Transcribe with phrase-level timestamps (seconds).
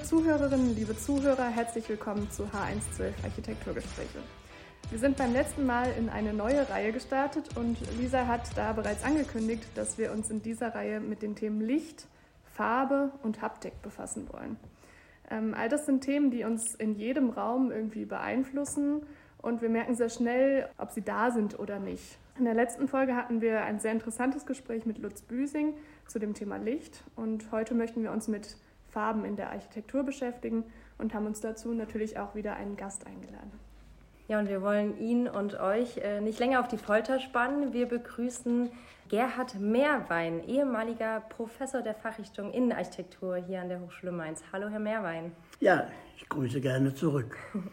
[0.00, 4.18] Liebe Zuhörerinnen, liebe Zuhörer, herzlich willkommen zu H112 Architekturgespräche.
[4.88, 9.04] Wir sind beim letzten Mal in eine neue Reihe gestartet und Lisa hat da bereits
[9.04, 12.06] angekündigt, dass wir uns in dieser Reihe mit den Themen Licht,
[12.54, 14.56] Farbe und Haptik befassen wollen.
[15.30, 19.02] Ähm, all das sind Themen, die uns in jedem Raum irgendwie beeinflussen
[19.42, 22.16] und wir merken sehr schnell, ob sie da sind oder nicht.
[22.38, 25.74] In der letzten Folge hatten wir ein sehr interessantes Gespräch mit Lutz Büsing
[26.06, 28.56] zu dem Thema Licht und heute möchten wir uns mit
[28.92, 30.64] Farben in der Architektur beschäftigen
[30.98, 33.52] und haben uns dazu natürlich auch wieder einen Gast eingeladen.
[34.28, 37.72] Ja, und wir wollen ihn und euch äh, nicht länger auf die Folter spannen.
[37.72, 38.70] Wir begrüßen
[39.08, 44.40] Gerhard Mehrwein, ehemaliger Professor der Fachrichtung Innenarchitektur hier an der Hochschule Mainz.
[44.52, 45.32] Hallo, Herr Mehrwein.
[45.58, 47.36] Ja, ich grüße gerne zurück.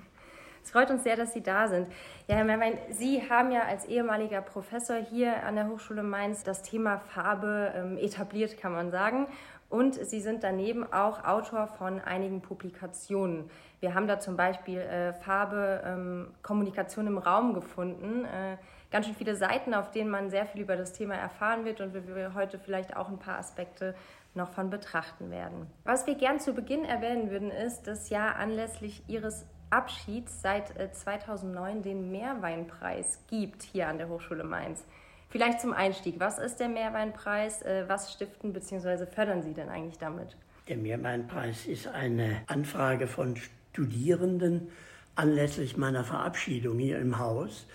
[0.64, 1.88] Es freut uns sehr, dass Sie da sind.
[2.28, 6.62] Ja, Herr Mehrwein, Sie haben ja als ehemaliger Professor hier an der Hochschule Mainz das
[6.62, 9.28] Thema Farbe ähm, etabliert, kann man sagen.
[9.70, 13.50] Und Sie sind daneben auch Autor von einigen Publikationen.
[13.82, 18.24] Wir haben da zum Beispiel äh, Farbe, ähm, Kommunikation im Raum gefunden.
[18.26, 18.58] Äh,
[18.92, 21.94] ganz schön viele Seiten, auf denen man sehr viel über das Thema erfahren wird und
[21.94, 23.94] wir heute vielleicht auch ein paar Aspekte
[24.34, 25.68] noch von betrachten werden.
[25.84, 31.80] Was wir gern zu Beginn erwähnen würden, ist, dass ja anlässlich Ihres Abschieds seit 2009
[31.80, 34.86] äh, den Mehrweinpreis gibt hier an der Hochschule Mainz.
[35.30, 37.62] Vielleicht zum Einstieg, was ist der Mehrweinpreis?
[37.62, 39.06] Äh, was stiften bzw.
[39.06, 40.38] fördern Sie denn eigentlich damit?
[40.68, 44.70] Der Mehrweinpreis ist eine Anfrage von Studierenden
[45.16, 47.68] anlässlich meiner Verabschiedung hier im Haus.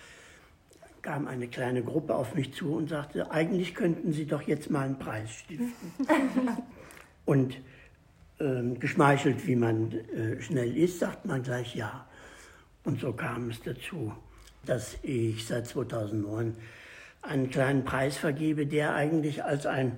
[1.01, 4.85] kam eine kleine Gruppe auf mich zu und sagte, eigentlich könnten Sie doch jetzt mal
[4.85, 5.93] einen Preis stiften.
[7.25, 7.57] und
[8.39, 12.07] ähm, geschmeichelt, wie man äh, schnell ist, sagt man gleich ja.
[12.83, 14.13] Und so kam es dazu,
[14.65, 16.55] dass ich seit 2009
[17.23, 19.97] einen kleinen Preis vergebe, der eigentlich als ein,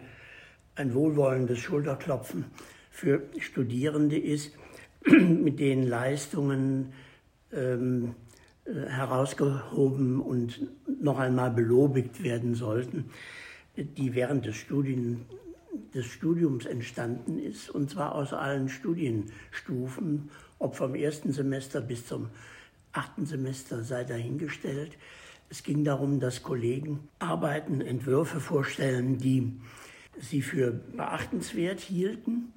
[0.75, 2.45] ein wohlwollendes Schulterklopfen
[2.91, 4.53] für Studierende ist,
[5.05, 6.93] mit denen Leistungen
[7.51, 8.15] ähm,
[8.65, 10.67] äh, herausgehoben und
[11.01, 13.09] noch einmal belobigt werden sollten,
[13.75, 15.25] die während des Studien,
[15.93, 22.29] des Studiums entstanden ist, und zwar aus allen Studienstufen, ob vom ersten Semester bis zum
[22.93, 24.97] achten Semester sei dahingestellt.
[25.49, 29.53] Es ging darum, dass Kollegen Arbeiten, Entwürfe vorstellen, die
[30.19, 32.53] sie für beachtenswert hielten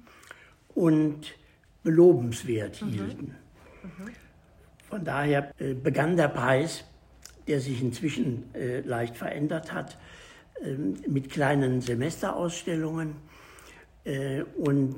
[0.73, 1.35] und
[1.83, 2.89] belobenswert mhm.
[2.89, 3.35] hielten.
[3.83, 4.09] Mhm.
[4.89, 6.83] Von daher äh, begann der Preis,
[7.47, 9.97] der sich inzwischen äh, leicht verändert hat,
[10.63, 13.15] ähm, mit kleinen Semesterausstellungen
[14.03, 14.97] äh, und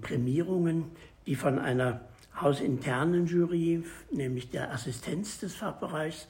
[0.00, 0.84] Prämierungen,
[1.26, 2.02] die von einer
[2.40, 6.26] hausinternen Jury, nämlich der Assistenz des Fachbereichs,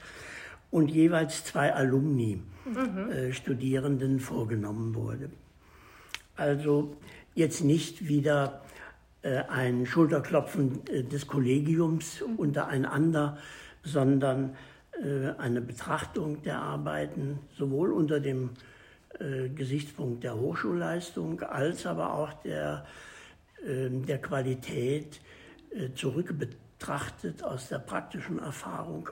[0.71, 3.11] und jeweils zwei Alumni, mhm.
[3.11, 5.29] äh, Studierenden vorgenommen wurde.
[6.35, 6.97] Also
[7.33, 8.61] jetzt nicht wieder
[9.25, 12.35] äh, ein Schulterklopfen äh, des Kollegiums mhm.
[12.35, 13.37] untereinander,
[13.83, 14.55] sondern
[15.03, 18.51] äh, eine Betrachtung der Arbeiten sowohl unter dem
[19.55, 22.85] Gesichtspunkt der Hochschulleistung als aber auch der,
[23.65, 25.21] der Qualität
[25.95, 29.07] zurückbetrachtet aus der praktischen Erfahrung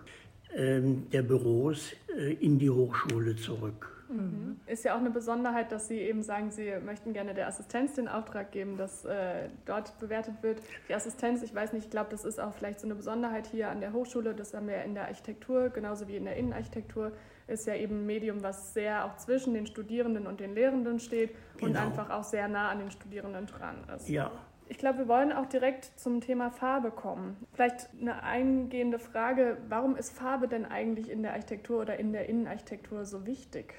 [0.56, 1.94] der Büros
[2.40, 3.94] in die Hochschule zurück.
[4.14, 4.59] Mhm.
[4.68, 8.08] Ist ja auch eine Besonderheit, dass Sie eben sagen, Sie möchten gerne der Assistenz den
[8.08, 10.62] Auftrag geben, dass äh, dort bewertet wird.
[10.88, 13.69] Die Assistenz, ich weiß nicht, ich glaube, das ist auch vielleicht so eine Besonderheit hier
[13.69, 14.34] an der Hochschule.
[14.34, 17.12] Das haben wir in der Architektur, genauso wie in der Innenarchitektur,
[17.47, 21.31] ist ja eben ein Medium, was sehr auch zwischen den Studierenden und den Lehrenden steht
[21.58, 21.72] genau.
[21.72, 24.09] und einfach auch sehr nah an den Studierenden dran ist.
[24.09, 24.31] Ja.
[24.73, 27.38] Ich glaube, wir wollen auch direkt zum Thema Farbe kommen.
[27.53, 32.28] Vielleicht eine eingehende Frage, warum ist Farbe denn eigentlich in der Architektur oder in der
[32.28, 33.75] Innenarchitektur so wichtig?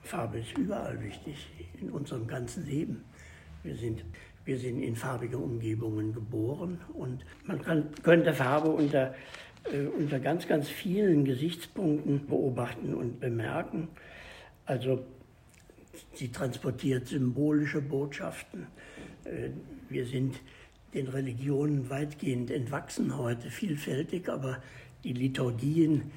[0.00, 3.04] Farbe ist überall wichtig in unserem ganzen Leben.
[3.62, 4.06] Wir sind,
[4.46, 9.14] wir sind in farbige Umgebungen geboren und man kann, könnte Farbe unter,
[9.70, 13.88] äh, unter ganz, ganz vielen Gesichtspunkten beobachten und bemerken.
[14.64, 15.04] Also
[16.14, 18.66] sie transportiert symbolische Botschaften.
[19.24, 19.50] Äh,
[19.88, 20.40] wir sind
[20.94, 24.62] den Religionen weitgehend entwachsen heute, vielfältig, aber
[25.04, 26.10] die Liturgien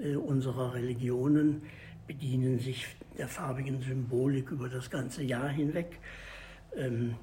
[0.00, 1.62] äh, unserer Religionen
[2.06, 2.86] bedienen sich
[3.18, 5.98] der farbigen Symbolik über das ganze Jahr hinweg.
[6.76, 7.16] Ähm,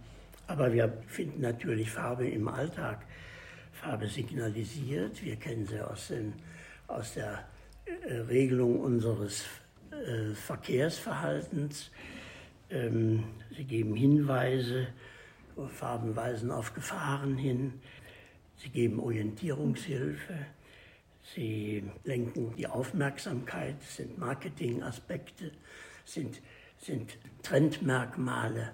[0.48, 3.06] aber wir finden natürlich Farbe im Alltag.
[3.72, 6.34] Farbe signalisiert, wir kennen sie aus, den,
[6.88, 7.48] aus der
[7.86, 9.46] äh, Regelung unseres
[9.92, 11.92] äh, Verkehrsverhaltens.
[12.70, 13.24] Ähm,
[13.56, 14.88] sie geben Hinweise,
[15.68, 17.74] Farben weisen auf Gefahren hin,
[18.58, 20.36] sie geben Orientierungshilfe.
[21.36, 25.52] Sie lenken die Aufmerksamkeit, sind Marketingaspekte,
[26.06, 26.42] sind,
[26.78, 28.72] sind Trendmerkmale.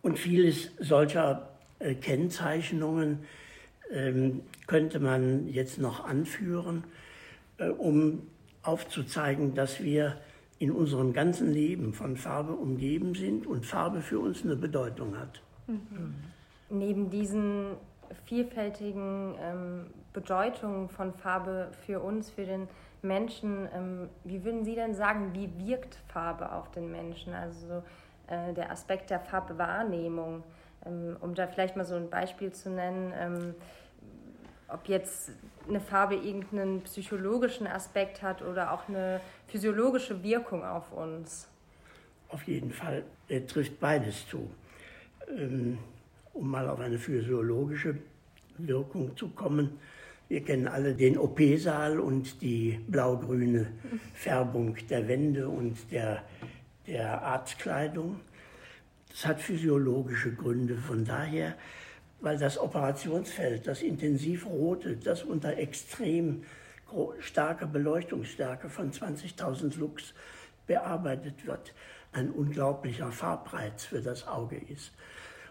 [0.00, 3.24] Und vieles solcher äh, Kennzeichnungen
[3.90, 6.84] ähm, könnte man jetzt noch anführen,
[7.58, 8.26] äh, um
[8.62, 10.18] aufzuzeigen, dass wir
[10.58, 15.42] in unserem ganzen Leben von Farbe umgeben sind und Farbe für uns eine Bedeutung hat.
[15.66, 16.14] Mhm.
[16.70, 17.76] Neben diesen
[18.24, 22.68] vielfältigen ähm, Bedeutungen von Farbe für uns, für den
[23.02, 27.34] Menschen, ähm, wie würden Sie denn sagen, wie wirkt Farbe auf den Menschen?
[27.34, 27.82] Also
[28.28, 30.42] äh, der Aspekt der Farbwahrnehmung,
[30.86, 33.54] ähm, um da vielleicht mal so ein Beispiel zu nennen, ähm,
[34.68, 35.30] ob jetzt
[35.68, 41.48] eine Farbe irgendeinen psychologischen Aspekt hat oder auch eine physiologische Wirkung auf uns.
[42.28, 44.50] Auf jeden Fall äh, trifft beides zu.
[45.28, 45.78] Ähm,
[46.34, 47.96] um mal auf eine physiologische
[48.58, 49.78] Wirkung zu kommen.
[50.28, 53.66] Wir kennen alle den OP-Saal und die blau-grüne
[54.14, 56.24] Färbung der Wände und der,
[56.86, 58.20] der Arztkleidung.
[59.10, 60.76] Das hat physiologische Gründe.
[60.76, 61.54] Von daher,
[62.24, 66.42] weil das Operationsfeld, das intensivrote, das unter extrem
[67.18, 70.14] starker Beleuchtungsstärke von 20.000 Lux
[70.66, 71.74] bearbeitet wird,
[72.12, 74.92] ein unglaublicher Farbreiz für das Auge ist.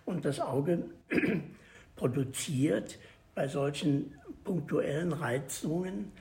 [0.06, 0.86] Und das Auge
[1.96, 2.98] produziert
[3.36, 6.12] bei solchen punktuellen Reizungen,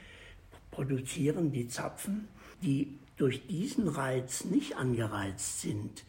[0.70, 2.28] produzieren die Zapfen,
[2.60, 6.04] die durch diesen Reiz nicht angereizt sind,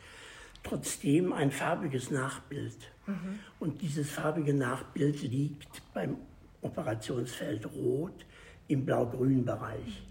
[0.63, 2.93] trotzdem ein farbiges Nachbild.
[3.05, 3.39] Mhm.
[3.59, 6.17] Und dieses farbige Nachbild liegt beim
[6.61, 8.25] Operationsfeld Rot
[8.67, 10.03] im blau-grün Bereich.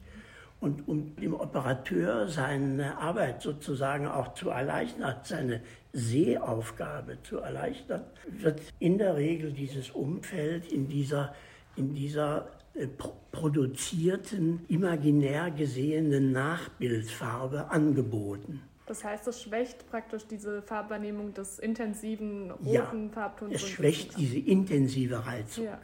[0.60, 5.60] Und um dem Operateur seine Arbeit sozusagen auch zu erleichtern, seine
[5.92, 11.34] Sehaufgabe zu erleichtern, wird in der Regel dieses Umfeld in dieser,
[11.74, 12.86] in dieser äh,
[13.32, 18.62] produzierten, imaginär gesehenen Nachbildfarbe angeboten.
[18.92, 23.54] Das heißt, es schwächt praktisch diese Farbwahrnehmung des intensiven roten ja, Farbtons.
[23.54, 25.64] Es schwächt diese intensive Reizung.
[25.64, 25.78] Ja.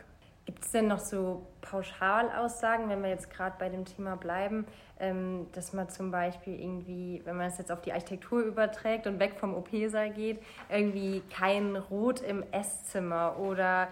[0.45, 4.67] Gibt es denn noch so Pauschalaussagen, wenn wir jetzt gerade bei dem Thema bleiben,
[5.01, 9.19] ähm, dass man zum Beispiel irgendwie, wenn man es jetzt auf die Architektur überträgt und
[9.21, 13.89] weg vom OP-Saal geht, irgendwie kein Rot im Esszimmer oder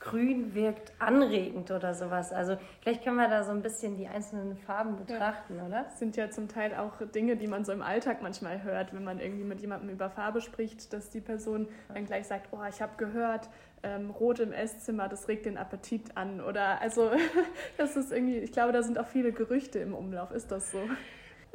[0.00, 2.32] grün wirkt anregend oder sowas.
[2.32, 5.66] Also vielleicht können wir da so ein bisschen die einzelnen Farben betrachten, ja.
[5.66, 5.84] oder?
[5.84, 9.04] Das sind ja zum Teil auch Dinge, die man so im Alltag manchmal hört, wenn
[9.04, 12.80] man irgendwie mit jemandem über Farbe spricht, dass die Person dann gleich sagt, oh, ich
[12.80, 13.50] habe gehört,
[13.82, 16.40] ähm, Rot im Esszimmer, das regt den Appetit an.
[16.40, 17.10] Oder also
[17.76, 20.30] das ist irgendwie, ich glaube, da sind auch viele Gerüchte im Umlauf.
[20.32, 20.80] Ist das so?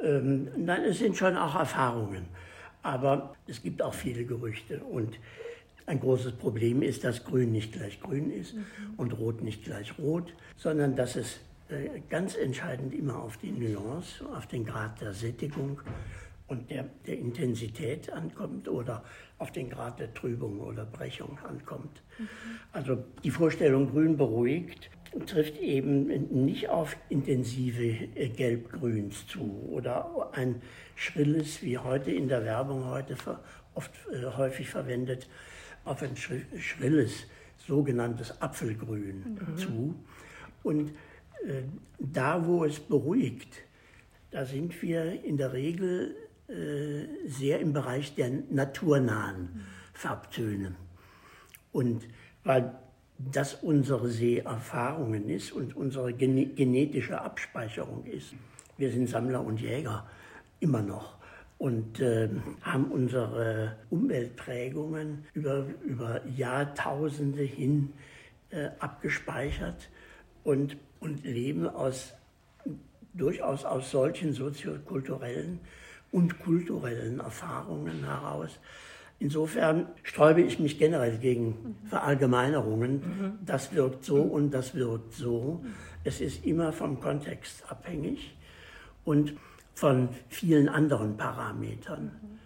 [0.00, 2.26] Ähm, nein, es sind schon auch Erfahrungen.
[2.82, 4.80] Aber es gibt auch viele Gerüchte.
[4.84, 5.18] Und
[5.86, 8.64] ein großes Problem ist, dass Grün nicht gleich Grün ist mhm.
[8.96, 14.24] und Rot nicht gleich Rot, sondern dass es äh, ganz entscheidend immer auf die Nuance,
[14.36, 15.80] auf den Grad der Sättigung
[16.48, 19.04] und der, der Intensität ankommt oder
[19.38, 22.02] auf den Grad der Trübung oder Brechung ankommt.
[22.18, 22.28] Mhm.
[22.72, 24.90] Also die Vorstellung Grün beruhigt
[25.26, 26.06] trifft eben
[26.44, 30.62] nicht auf intensive äh, Gelbgrüns zu oder ein
[30.94, 33.16] schrilles, wie heute in der Werbung heute
[33.74, 35.28] oft äh, häufig verwendet,
[35.86, 39.56] auf ein schrilles, sogenanntes Apfelgrün mhm.
[39.56, 39.94] zu.
[40.62, 40.90] Und
[41.46, 41.62] äh,
[41.98, 43.62] da, wo es beruhigt,
[44.30, 46.14] da sind wir in der Regel
[46.48, 49.60] äh, sehr im Bereich der naturnahen mhm.
[49.94, 50.74] Farbtöne.
[51.72, 52.06] Und
[52.44, 52.74] weil
[53.18, 58.34] das unsere Seherfahrungen ist und unsere genetische Abspeicherung ist.
[58.76, 60.06] Wir sind Sammler und Jäger
[60.60, 61.15] immer noch
[61.58, 62.28] und äh,
[62.62, 67.92] haben unsere Umweltprägungen über, über Jahrtausende hin
[68.50, 69.88] äh, abgespeichert
[70.44, 72.12] und, und leben aus,
[73.14, 75.60] durchaus aus solchen soziokulturellen
[76.12, 78.58] und kulturellen Erfahrungen heraus.
[79.18, 82.92] Insofern sträube ich mich generell gegen Verallgemeinerungen.
[82.92, 83.38] Mhm.
[83.46, 85.64] Das wirkt so und das wirkt so.
[86.04, 88.36] Es ist immer vom Kontext abhängig.
[89.04, 89.32] Und
[89.76, 92.40] von vielen anderen Parametern.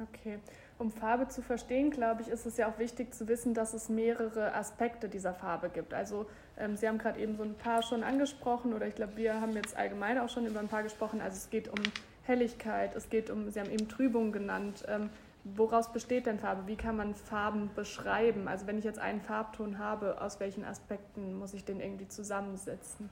[0.00, 0.38] Okay.
[0.78, 3.88] Um Farbe zu verstehen, glaube ich, ist es ja auch wichtig zu wissen, dass es
[3.88, 5.94] mehrere Aspekte dieser Farbe gibt.
[5.94, 6.26] Also
[6.58, 9.52] ähm, Sie haben gerade eben so ein paar schon angesprochen oder ich glaube, wir haben
[9.52, 11.20] jetzt allgemein auch schon über ein paar gesprochen.
[11.20, 11.78] Also es geht um
[12.24, 14.84] Helligkeit, es geht um, Sie haben eben Trübung genannt.
[14.88, 15.10] Ähm,
[15.44, 16.66] woraus besteht denn Farbe?
[16.66, 18.48] Wie kann man Farben beschreiben?
[18.48, 23.10] Also wenn ich jetzt einen Farbton habe, aus welchen Aspekten muss ich den irgendwie zusammensetzen?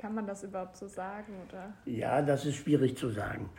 [0.00, 1.34] Kann man das überhaupt so sagen?
[1.48, 1.74] Oder?
[1.84, 3.50] Ja, das ist schwierig zu sagen.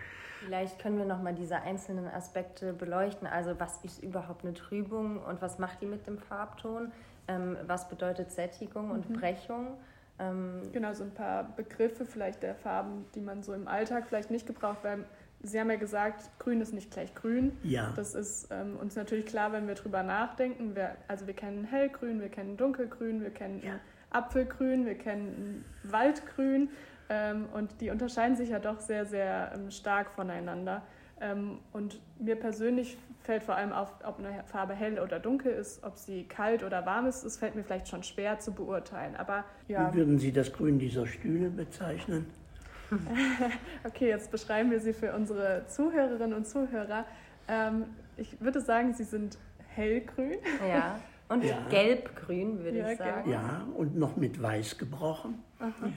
[0.44, 3.28] Vielleicht können wir nochmal diese einzelnen Aspekte beleuchten.
[3.28, 6.92] Also was ist überhaupt eine Trübung und was macht die mit dem Farbton?
[7.28, 9.14] Ähm, was bedeutet Sättigung und mhm.
[9.14, 9.78] Brechung?
[10.18, 14.32] Ähm, genau, so ein paar Begriffe vielleicht der Farben, die man so im Alltag vielleicht
[14.32, 15.06] nicht gebraucht, weil
[15.44, 17.58] Sie haben ja gesagt, grün ist nicht gleich grün.
[17.64, 17.94] Ja.
[17.96, 20.76] Das ist ähm, uns natürlich klar, wenn wir drüber nachdenken.
[20.76, 23.80] Wir, also wir kennen hellgrün, wir kennen dunkelgrün, wir kennen ja.
[24.12, 26.70] Apfelgrün, wir kennen Waldgrün.
[27.10, 30.82] Ähm, und die unterscheiden sich ja doch sehr, sehr ähm, stark voneinander.
[31.20, 35.84] Ähm, und mir persönlich fällt vor allem auf, ob eine Farbe hell oder dunkel ist,
[35.84, 37.24] ob sie kalt oder warm ist.
[37.24, 39.16] Das fällt mir vielleicht schon schwer zu beurteilen.
[39.16, 39.92] Aber ja.
[39.92, 42.28] Wie würden Sie das Grün dieser Stühle bezeichnen?
[43.84, 47.06] okay, jetzt beschreiben wir sie für unsere Zuhörerinnen und Zuhörer.
[47.48, 47.86] Ähm,
[48.18, 49.38] ich würde sagen, sie sind
[49.76, 50.40] hellgrün.
[50.68, 51.00] Ja.
[51.32, 51.66] Und ja.
[51.70, 53.32] gelbgrün, würde ja, ich sagen.
[53.32, 55.36] Ja, und noch mit weiß gebrochen.
[55.60, 55.94] Mhm.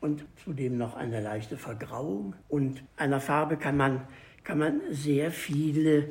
[0.00, 2.34] Und zudem noch eine leichte Vergrauung.
[2.48, 4.00] Und einer Farbe kann man,
[4.42, 6.08] kann man sehr viele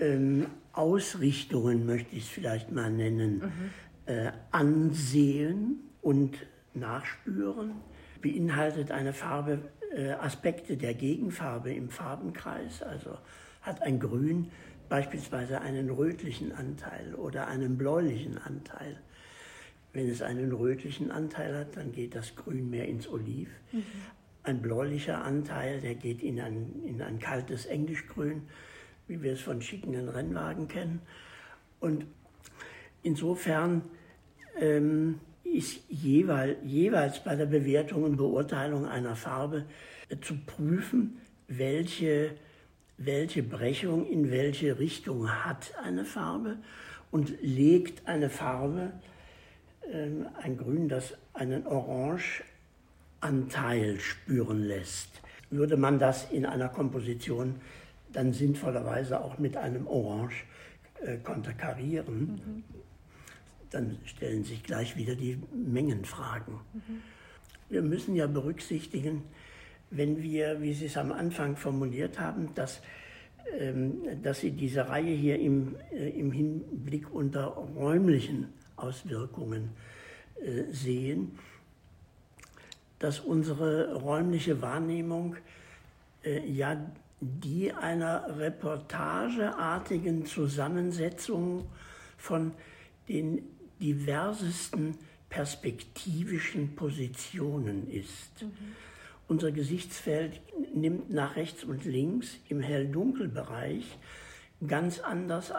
[0.00, 4.12] ähm, Ausrichtungen, möchte ich es vielleicht mal nennen, mhm.
[4.12, 6.36] äh, ansehen und
[6.74, 7.72] nachspüren
[8.20, 9.60] beinhaltet eine Farbe
[9.94, 13.18] äh, Aspekte der Gegenfarbe im Farbenkreis, also
[13.62, 14.50] hat ein Grün
[14.88, 19.00] beispielsweise einen rötlichen Anteil oder einen bläulichen Anteil.
[19.92, 23.48] Wenn es einen rötlichen Anteil hat, dann geht das Grün mehr ins Oliv.
[23.72, 23.84] Mhm.
[24.42, 28.42] Ein bläulicher Anteil, der geht in ein, in ein kaltes Englischgrün,
[29.08, 31.00] wie wir es von schickenden Rennwagen kennen.
[31.80, 32.06] Und
[33.02, 33.82] insofern
[34.58, 39.64] ähm, ist jeweils, jeweils bei der Bewertung und Beurteilung einer Farbe
[40.08, 42.34] äh, zu prüfen, welche,
[42.98, 46.58] welche Brechung in welche Richtung hat eine Farbe
[47.10, 48.92] und legt eine Farbe,
[49.90, 50.08] äh,
[50.42, 55.20] ein Grün, das einen Orangeanteil spüren lässt.
[55.50, 57.56] Würde man das in einer Komposition
[58.12, 60.44] dann sinnvollerweise auch mit einem Orange
[61.02, 62.64] äh, konterkarieren, mhm
[63.70, 66.60] dann stellen sich gleich wieder die Mengenfragen.
[66.72, 67.02] Mhm.
[67.68, 69.22] Wir müssen ja berücksichtigen,
[69.90, 72.80] wenn wir, wie Sie es am Anfang formuliert haben, dass,
[73.58, 79.70] ähm, dass Sie diese Reihe hier im, äh, im Hinblick unter räumlichen Auswirkungen
[80.44, 81.38] äh, sehen,
[82.98, 85.36] dass unsere räumliche Wahrnehmung
[86.24, 86.76] äh, ja
[87.20, 91.66] die einer reportageartigen Zusammensetzung
[92.18, 92.52] von
[93.08, 93.42] den
[93.80, 98.42] diversesten perspektivischen Positionen ist.
[98.42, 98.48] Mhm.
[99.28, 100.40] Unser Gesichtsfeld
[100.74, 103.98] nimmt nach rechts und links im Hell-Dunkel-Bereich
[104.66, 105.52] ganz anders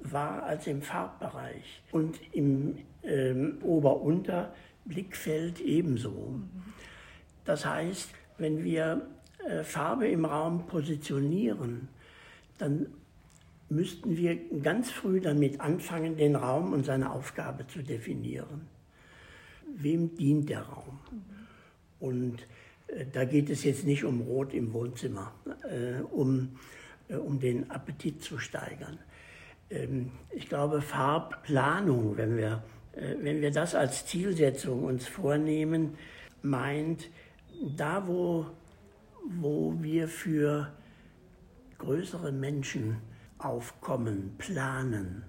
[0.00, 6.40] wahr als im Farbbereich und im ähm, Ober-Unter-Blickfeld ebenso.
[7.44, 9.08] Das heißt, wenn wir
[9.46, 11.88] äh, Farbe im Raum positionieren,
[12.58, 12.86] dann
[13.68, 18.68] müssten wir ganz früh damit anfangen, den Raum und seine Aufgabe zu definieren.
[19.76, 21.00] Wem dient der Raum?
[21.98, 22.46] Und
[23.12, 25.32] da geht es jetzt nicht um Rot im Wohnzimmer,
[25.68, 26.56] äh, um,
[27.08, 28.98] äh, um den Appetit zu steigern.
[29.70, 32.62] Ähm, ich glaube, Farbplanung, wenn wir,
[32.92, 35.96] äh, wenn wir das als Zielsetzung uns vornehmen,
[36.42, 37.08] meint,
[37.76, 38.46] da wo,
[39.28, 40.72] wo wir für
[41.78, 42.98] größere Menschen
[43.38, 45.24] aufkommen, planen.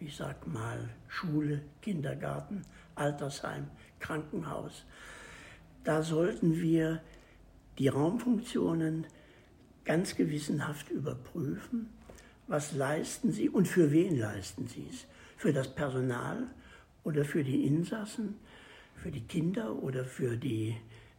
[0.00, 2.62] Ich sag mal Schule, Kindergarten,
[2.94, 4.84] Altersheim, Krankenhaus.
[5.86, 7.00] Da sollten wir
[7.78, 9.06] die Raumfunktionen
[9.84, 11.90] ganz gewissenhaft überprüfen.
[12.48, 15.06] Was leisten sie und für wen leisten sie es?
[15.36, 16.48] Für das Personal
[17.04, 18.34] oder für die Insassen,
[18.96, 20.76] für die Kinder oder für die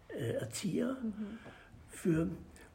[0.10, 0.98] äh, Erzieher?
[1.02, 1.38] Mhm.
[1.90, 2.30] Für,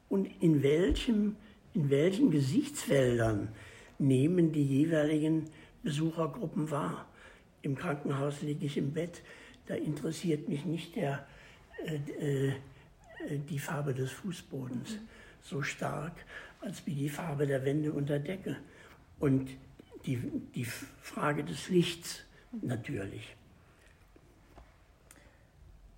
[0.09, 1.37] und in welchem
[1.75, 3.49] in welchen Gesichtsfeldern
[3.99, 5.45] nehmen die jeweiligen
[5.83, 7.07] Besuchergruppen wahr.
[7.63, 9.23] Im Krankenhaus liege ich im Bett,
[9.67, 11.27] da interessiert mich nicht der,
[13.49, 15.09] die Farbe des Fußbodens mhm.
[15.41, 16.13] so stark,
[16.61, 18.57] als wie die Farbe der Wände und der Decke.
[19.19, 19.51] Und
[20.07, 20.17] die,
[20.55, 22.25] die Frage des Lichts
[22.61, 23.37] natürlich.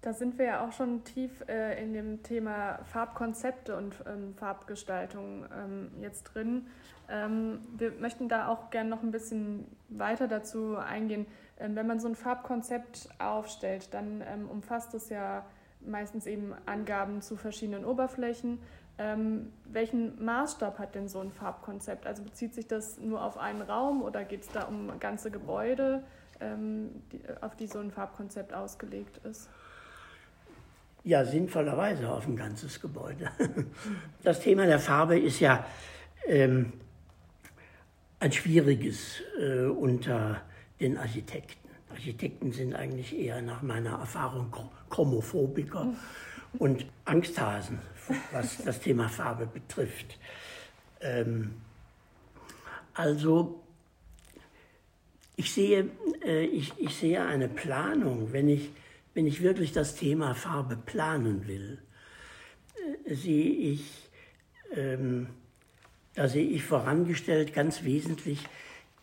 [0.03, 5.47] Da sind wir ja auch schon tief äh, in dem Thema Farbkonzepte und ähm, Farbgestaltung
[5.51, 6.67] ähm, jetzt drin.
[7.09, 11.25] Ähm, wir möchten da auch gerne noch ein bisschen weiter dazu eingehen.
[11.59, 15.47] Ähm, wenn man so ein Farbkonzept aufstellt, dann ähm, umfasst es ja
[15.87, 18.59] meistens eben Angaben zu verschiedenen Oberflächen.
[18.97, 22.07] Ähm, welchen Maßstab hat denn so ein Farbkonzept?
[22.07, 26.03] Also bezieht sich das nur auf einen Raum oder geht es da um ganze Gebäude,
[27.13, 29.49] die, auf die so ein Farbkonzept ausgelegt ist?
[31.05, 33.31] Ja, sinnvollerweise auf ein ganzes Gebäude.
[34.23, 35.67] Das Thema der Farbe ist ja
[36.27, 36.73] ähm,
[38.21, 40.41] ein schwieriges äh, unter
[40.81, 41.64] den Architekten.
[41.95, 44.53] Architekten sind eigentlich eher nach meiner Erfahrung
[44.91, 45.95] Chromophobiker
[46.59, 47.79] und Angsthasen,
[48.33, 50.19] was das Thema Farbe betrifft.
[51.01, 51.55] Ähm,
[52.95, 53.63] also
[55.37, 55.89] ich sehe,
[56.25, 58.71] äh, ich, ich sehe eine Planung, wenn ich,
[59.15, 61.79] wenn ich wirklich das Thema Farbe planen will,
[63.07, 64.11] äh, sehe ich,
[64.75, 65.29] ähm,
[66.15, 68.41] da sehe ich vorangestellt ganz wesentlich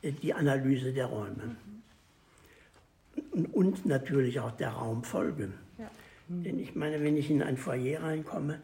[0.02, 1.56] äh, die Analyse der Räume.
[3.32, 5.54] Und, natürlich auch der Raumfolge.
[5.78, 5.90] Ja.
[6.28, 8.60] Denn ich meine, wenn ich in ein Foyer reinkomme,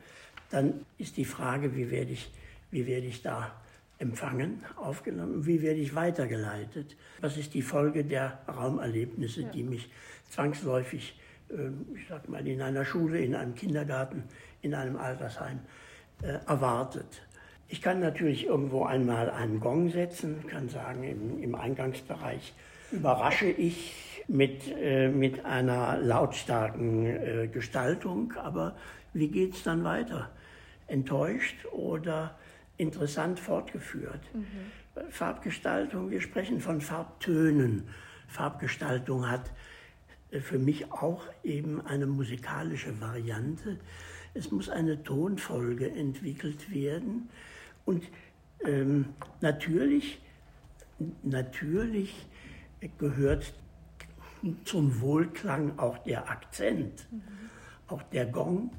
[0.49, 2.31] dann ist die Frage, wie werde ich,
[2.71, 3.53] wie werde ich da
[3.99, 9.49] empfangen, aufgenommen, wie werde ich weitergeleitet, was ist die Folge der Raumerlebnisse, ja.
[9.49, 9.89] die mich
[10.29, 11.19] zwangsläufig,
[11.49, 14.23] ähm, ich sag mal, in einer Schule, in einem Kindergarten,
[14.61, 15.59] in einem Altersheim
[16.21, 17.21] äh, erwartet.
[17.69, 22.53] Ich kann natürlich irgendwo einmal einen Gong setzen, kann sagen, im, im Eingangsbereich
[22.91, 23.93] überrasche ich
[24.27, 28.75] mit, äh, mit einer lautstarken äh, Gestaltung, aber
[29.13, 30.29] wie geht es dann weiter?
[30.87, 32.37] Enttäuscht oder
[32.77, 34.21] interessant fortgeführt.
[34.33, 34.45] Mhm.
[35.09, 37.87] Farbgestaltung, wir sprechen von Farbtönen.
[38.27, 39.51] Farbgestaltung hat
[40.31, 43.77] äh, für mich auch eben eine musikalische Variante.
[44.33, 47.29] Es muss eine Tonfolge entwickelt werden.
[47.85, 48.03] Und
[48.65, 49.05] ähm,
[49.41, 50.19] natürlich,
[51.23, 52.27] natürlich
[52.97, 53.53] gehört
[54.63, 57.21] zum Wohlklang auch der Akzent, mhm.
[57.87, 58.71] auch der Gong,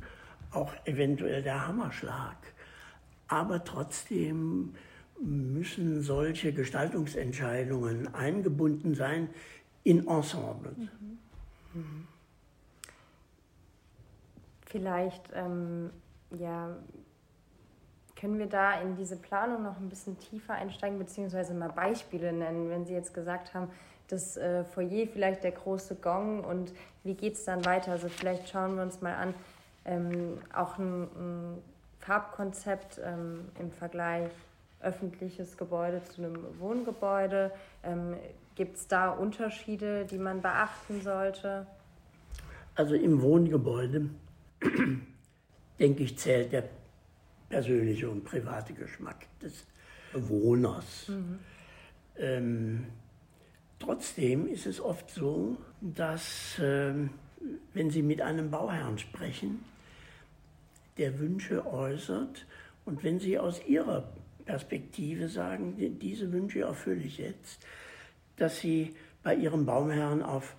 [0.50, 2.36] auch eventuell der Hammerschlag.
[3.28, 4.74] Aber trotzdem
[5.20, 9.28] müssen solche Gestaltungsentscheidungen eingebunden sein
[9.84, 10.72] in Ensemble.
[10.76, 11.18] Mhm.
[11.74, 12.08] Mhm.
[14.66, 15.90] Vielleicht ähm,
[16.38, 16.76] ja,
[18.18, 22.68] können wir da in diese Planung noch ein bisschen tiefer einsteigen, beziehungsweise mal Beispiele nennen,
[22.68, 23.70] wenn Sie jetzt gesagt haben,
[24.08, 26.72] das äh, Foyer, vielleicht der große Gong und
[27.04, 27.92] wie geht es dann weiter?
[27.92, 29.34] Also vielleicht schauen wir uns mal an,
[29.84, 31.62] ähm, auch ein, ein
[32.00, 34.30] Farbkonzept ähm, im Vergleich
[34.80, 37.52] öffentliches Gebäude zu einem Wohngebäude?
[37.82, 38.16] Ähm,
[38.54, 41.66] Gibt es da Unterschiede, die man beachten sollte?
[42.74, 44.08] Also im Wohngebäude,
[45.78, 46.64] denke ich, zählt der
[47.48, 49.64] persönliche und private Geschmack des
[50.12, 51.08] Bewohners.
[51.08, 51.38] Mhm.
[52.16, 52.86] Ähm,
[53.78, 56.92] trotzdem ist es oft so, dass, äh,
[57.74, 59.64] wenn Sie mit einem Bauherrn sprechen,
[60.98, 62.46] der Wünsche äußert.
[62.84, 64.08] Und wenn Sie aus Ihrer
[64.44, 67.64] Perspektive sagen, diese Wünsche erfülle ich jetzt,
[68.36, 70.56] dass Sie bei Ihrem Baumherrn auf,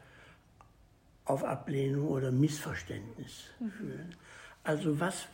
[1.26, 3.72] auf Ablehnung oder Missverständnis mhm.
[3.72, 4.16] fühlen.
[4.64, 5.28] Also was,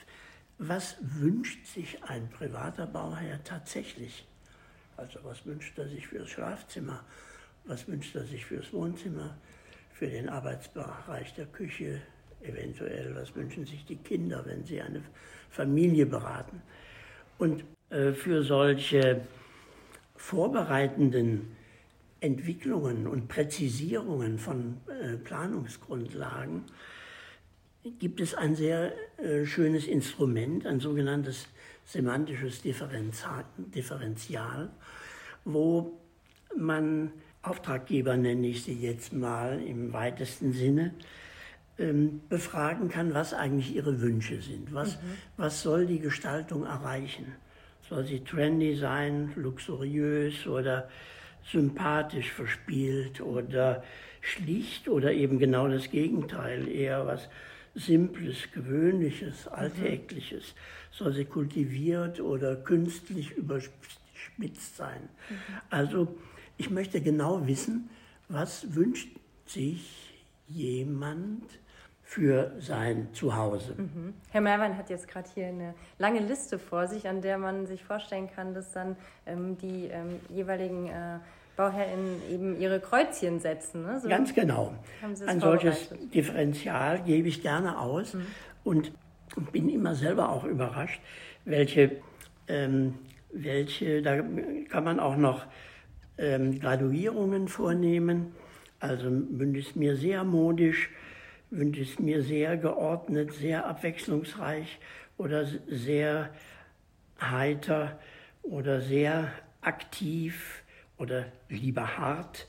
[0.57, 4.25] was wünscht sich ein privater Bauherr tatsächlich?
[4.97, 7.03] Also was wünscht er sich fürs Schlafzimmer?
[7.65, 9.37] Was wünscht er sich fürs Wohnzimmer?
[9.93, 12.01] Für den Arbeitsbereich der Küche,
[12.41, 15.01] eventuell, was wünschen sich die Kinder, wenn sie eine
[15.49, 16.61] Familie beraten.
[17.37, 19.21] Und äh, für solche
[20.15, 21.55] vorbereitenden
[22.19, 26.63] Entwicklungen und Präzisierungen von äh, Planungsgrundlagen
[27.99, 31.47] gibt es ein sehr äh, schönes Instrument, ein sogenanntes
[31.85, 34.69] semantisches Differential,
[35.43, 35.99] wo
[36.57, 37.11] man
[37.45, 40.93] Auftraggeber nenne ich sie jetzt mal im weitesten Sinne,
[41.77, 44.73] ähm, befragen kann, was eigentlich ihre Wünsche sind.
[44.73, 45.17] Was, mhm.
[45.37, 47.33] was soll die Gestaltung erreichen?
[47.87, 50.89] Soll sie trendy sein, luxuriös oder
[51.43, 53.83] sympathisch verspielt oder
[54.21, 57.29] schlicht oder eben genau das Gegenteil, eher was
[57.75, 59.51] Simples, Gewöhnliches, mhm.
[59.53, 60.55] Alltägliches?
[60.91, 65.09] Soll sie kultiviert oder künstlich überspitzt sein?
[65.29, 65.35] Mhm.
[65.69, 66.17] Also
[66.57, 67.89] ich möchte genau wissen,
[68.29, 69.09] was wünscht
[69.45, 70.13] sich
[70.47, 71.43] jemand
[72.05, 73.73] für sein Zuhause.
[73.77, 74.13] Mhm.
[74.31, 77.83] Herr Merwein hat jetzt gerade hier eine lange Liste vor sich, an der man sich
[77.83, 81.19] vorstellen kann, dass dann ähm, die ähm, jeweiligen äh,
[81.57, 83.83] BauherrInnen eben ihre Kreuzchen setzen.
[83.83, 83.99] Ne?
[83.99, 84.75] So Ganz genau.
[85.25, 88.27] Ein solches Differential gebe ich gerne aus mhm.
[88.63, 88.91] und
[89.51, 91.01] bin immer selber auch überrascht,
[91.43, 91.97] welche,
[92.47, 92.95] ähm,
[93.33, 94.17] welche da
[94.69, 95.45] kann man auch noch
[96.17, 98.33] ähm, Graduierungen vornehmen.
[98.79, 100.89] Also wünsche es mir sehr modisch,
[101.49, 104.79] wünsche es mir sehr geordnet, sehr abwechslungsreich
[105.17, 106.29] oder sehr
[107.19, 107.99] heiter
[108.43, 110.63] oder sehr aktiv
[110.97, 112.47] oder lieber hart,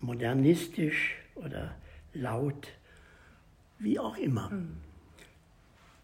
[0.00, 1.74] modernistisch oder
[2.12, 2.68] laut,
[3.78, 4.50] wie auch immer.
[4.50, 4.76] Mhm.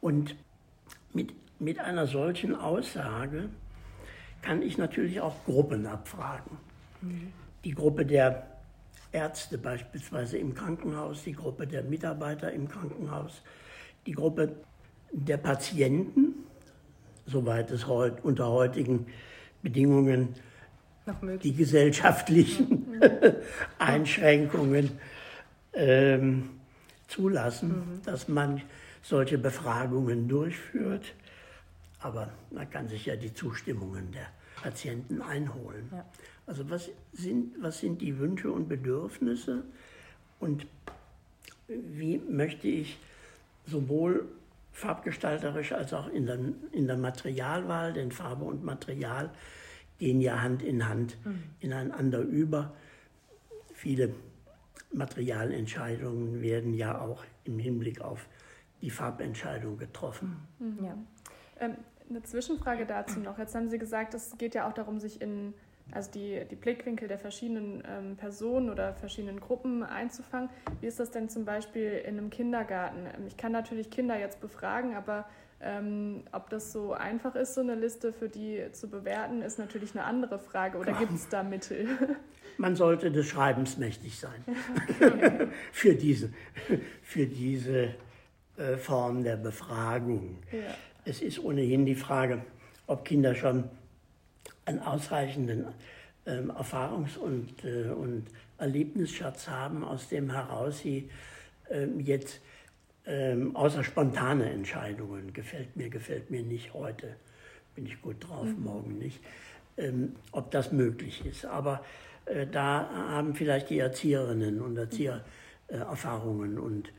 [0.01, 0.37] Und
[1.13, 3.49] mit, mit einer solchen Aussage
[4.41, 6.59] kann ich natürlich auch Gruppen abfragen.
[7.03, 7.33] Mhm.
[7.65, 8.47] Die Gruppe der
[9.13, 13.43] Ärzte beispielsweise im Krankenhaus, die Gruppe der Mitarbeiter im Krankenhaus,
[14.07, 14.57] die Gruppe
[15.13, 16.35] der Patienten,
[17.27, 19.07] soweit es heut, unter heutigen
[19.63, 20.35] Bedingungen
[21.43, 23.01] die gesellschaftlichen
[23.79, 24.99] Einschränkungen
[25.73, 26.51] ähm,
[27.09, 28.03] zulassen, mhm.
[28.05, 28.63] dass man
[29.03, 31.15] solche Befragungen durchführt.
[32.01, 34.27] Aber man kann sich ja die Zustimmungen der
[34.63, 35.89] Patienten einholen.
[35.93, 36.05] Ja.
[36.47, 39.63] Also was sind, was sind die Wünsche und Bedürfnisse
[40.41, 40.67] und
[41.69, 42.99] wie möchte ich
[43.67, 44.29] sowohl
[44.73, 46.39] farbgestalterisch als auch in der,
[46.73, 49.31] in der Materialwahl, denn Farbe und Material
[49.99, 51.43] gehen ja Hand in Hand mhm.
[51.61, 52.75] ineinander über.
[53.75, 54.15] Viele
[54.93, 58.27] Materialentscheidungen werden ja auch im Hinblick auf
[58.81, 60.37] die Farbentscheidung getroffen.
[60.59, 60.85] Mhm.
[60.85, 60.99] Ja.
[61.61, 61.77] Ähm,
[62.11, 63.39] eine Zwischenfrage dazu noch.
[63.39, 65.55] Jetzt haben Sie gesagt, es geht ja auch darum, sich in
[65.91, 70.49] also die, die Blickwinkel der verschiedenen ähm, Personen oder verschiedenen Gruppen einzufangen.
[70.81, 73.07] Wie ist das denn zum Beispiel in einem Kindergarten?
[73.07, 75.27] Ähm, ich kann natürlich Kinder jetzt befragen, aber
[75.61, 79.95] ähm, ob das so einfach ist, so eine Liste für die zu bewerten, ist natürlich
[79.95, 80.79] eine andere Frage.
[80.79, 81.87] Oder gibt es da Mittel?
[82.59, 84.45] Man sollte des Schreibens mächtig sein
[85.01, 85.49] okay.
[85.73, 86.31] für diese,
[87.03, 87.95] für diese
[88.57, 90.39] äh, Form der Befragung.
[90.51, 90.59] Ja.
[91.05, 92.45] Es ist ohnehin die Frage,
[92.87, 93.71] ob Kinder schon
[94.65, 95.67] einen ausreichenden
[96.27, 98.27] ähm, Erfahrungs- und, äh, und
[98.59, 101.11] Erlebnisschatz haben, aus dem heraus sie
[101.71, 102.41] ähm, jetzt
[103.05, 107.17] ähm, außer spontane Entscheidungen, gefällt mir, gefällt mir nicht, heute
[107.75, 108.65] bin ich gut drauf, mhm.
[108.65, 109.21] morgen nicht,
[109.77, 111.45] ähm, ob das möglich ist.
[111.45, 111.85] Aber
[112.27, 115.25] äh, da haben vielleicht die Erzieherinnen und Erzieher
[115.69, 116.93] äh, Erfahrungen und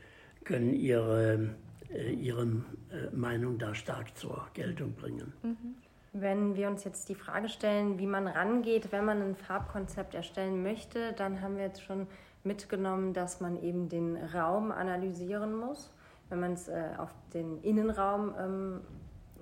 [0.44, 1.54] können ihre,
[1.90, 5.32] äh, ihre äh, Meinung da stark zur Geltung bringen.
[5.42, 5.76] Mhm.
[6.16, 10.62] Wenn wir uns jetzt die Frage stellen, wie man rangeht, wenn man ein Farbkonzept erstellen
[10.62, 12.06] möchte, dann haben wir jetzt schon
[12.44, 15.92] mitgenommen, dass man eben den Raum analysieren muss,
[16.28, 18.80] wenn man es äh, auf den Innenraum ähm,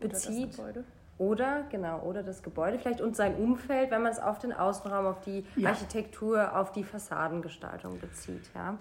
[0.00, 0.58] bezieht.
[0.58, 0.84] Oder,
[1.18, 5.04] oder, genau, oder das Gebäude vielleicht und sein Umfeld, wenn man es auf den Außenraum,
[5.04, 5.68] auf die ja.
[5.68, 8.50] Architektur, auf die Fassadengestaltung bezieht.
[8.54, 8.78] Ja.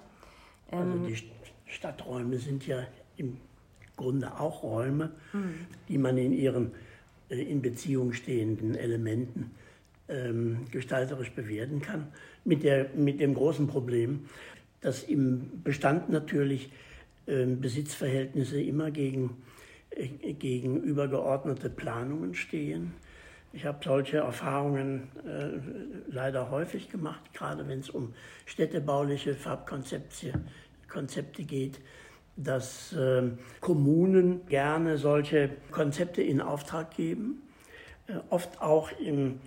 [0.71, 1.31] Also ähm, also die
[1.65, 2.83] Stadträume sind ja
[3.17, 3.37] im
[3.97, 5.67] Grunde auch Räume, mhm.
[5.89, 6.75] die man in ihren äh,
[7.39, 9.51] in Beziehung stehenden Elementen
[10.09, 12.07] ähm, gestalterisch bewerten kann.
[12.43, 14.25] Mit, der, mit dem großen Problem,
[14.81, 16.71] dass im Bestand natürlich
[17.27, 19.37] äh, Besitzverhältnisse immer gegen,
[19.91, 22.93] äh, gegen übergeordnete Planungen stehen.
[23.53, 28.13] Ich habe solche Erfahrungen äh, leider häufig gemacht, gerade wenn es um
[28.45, 30.33] städtebauliche Farbkonzepte
[30.87, 31.79] Konzepte geht
[32.35, 33.23] dass äh,
[33.59, 37.43] Kommunen gerne solche Konzepte in Auftrag geben,
[38.07, 39.39] äh, oft auch im,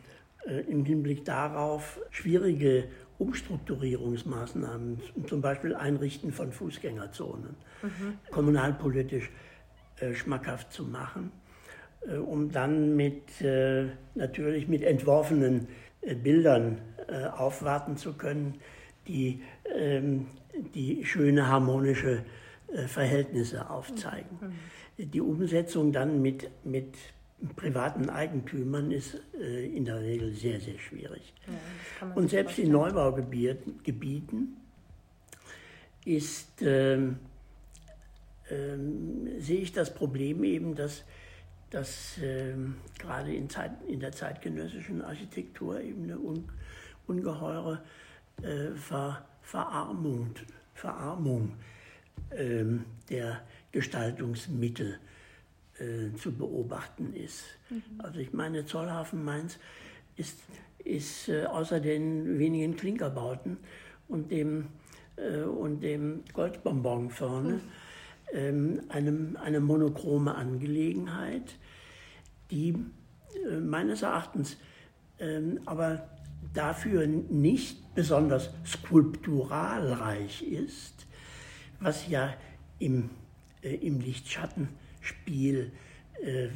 [0.47, 2.85] äh, im Hinblick darauf, schwierige
[3.19, 8.19] Umstrukturierungsmaßnahmen, zum Beispiel Einrichten von Fußgängerzonen, mhm.
[8.31, 9.31] kommunalpolitisch
[10.01, 11.31] äh, schmackhaft zu machen,
[12.07, 15.69] äh, um dann mit, äh, natürlich mit entworfenen
[16.23, 16.83] Bildern
[17.35, 18.61] aufwarten zu können,
[19.07, 19.43] die
[19.75, 20.27] ähm,
[20.75, 22.25] die schöne harmonische
[22.87, 24.55] Verhältnisse aufzeigen.
[24.99, 26.97] Die Umsetzung dann mit, mit
[27.57, 31.33] privaten Eigentümern ist äh, in der Regel sehr, sehr schwierig.
[32.01, 34.57] Ja, Und selbst in Neubaugebieten
[36.05, 37.19] ist, ähm,
[38.51, 41.05] ähm, sehe ich das Problem eben, dass,
[41.71, 46.49] dass ähm, gerade in, Zeit, in der zeitgenössischen Architektur eben eine un,
[47.07, 47.83] ungeheure
[48.43, 50.31] äh, Ver, Verarmung,
[50.75, 51.53] Verarmung
[53.11, 54.99] der Gestaltungsmittel
[55.79, 57.45] äh, zu beobachten ist.
[57.71, 57.83] Mhm.
[57.99, 59.59] Also ich meine, Zollhafen Mainz
[60.17, 60.39] ist,
[60.79, 63.59] ist äh, außer den wenigen Klinkerbauten
[64.09, 64.67] und dem,
[65.17, 67.61] äh, und dem Goldbonbon vorne mhm.
[68.33, 71.57] ähm, einem, eine monochrome Angelegenheit,
[72.51, 72.77] die
[73.61, 74.57] meines Erachtens
[75.19, 76.09] ähm, aber
[76.53, 81.04] dafür nicht besonders skulpturalreich ist,
[81.81, 82.35] was ja
[82.79, 83.11] im,
[83.63, 85.73] äh, im Lichtschattenspiel
[86.23, 86.49] äh,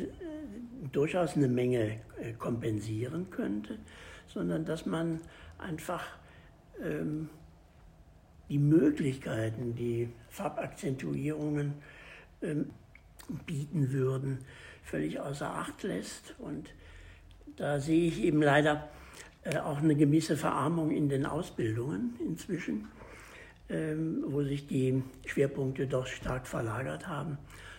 [0.92, 3.78] durchaus eine Menge äh, kompensieren könnte,
[4.26, 5.20] sondern dass man
[5.58, 6.04] einfach
[6.82, 7.28] ähm,
[8.48, 11.74] die Möglichkeiten, die Farbakzentuierungen
[12.42, 12.70] ähm,
[13.46, 14.38] bieten würden,
[14.82, 16.34] völlig außer Acht lässt.
[16.38, 16.72] Und
[17.56, 18.88] da sehe ich eben leider
[19.42, 22.88] äh, auch eine gewisse Verarmung in den Ausbildungen inzwischen
[23.68, 27.36] wo sich die Schwerpunkte doch stark verlagert haben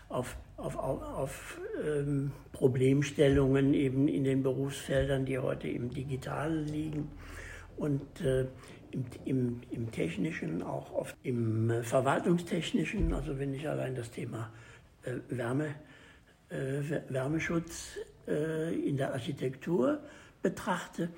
[0.10, 7.10] auf, auf, auf, auf ähm, Problemstellungen eben in den Berufsfeldern, die heute im Digitalen liegen
[7.78, 8.48] und äh,
[8.92, 14.52] im, im, im, Technischen, auch oft im äh, Verwaltungstechnischen, also wenn ich allein das Thema
[15.04, 15.76] äh, Wärme
[16.50, 17.98] äh, Wärmeschutz
[18.28, 20.00] äh, in der Architektur
[20.42, 21.10] betrachte,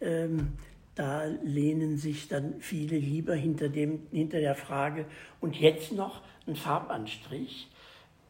[0.00, 0.54] ähm,
[0.96, 5.04] da lehnen sich dann viele lieber hinter, dem, hinter der Frage.
[5.40, 7.70] Und jetzt noch ein Farbanstrich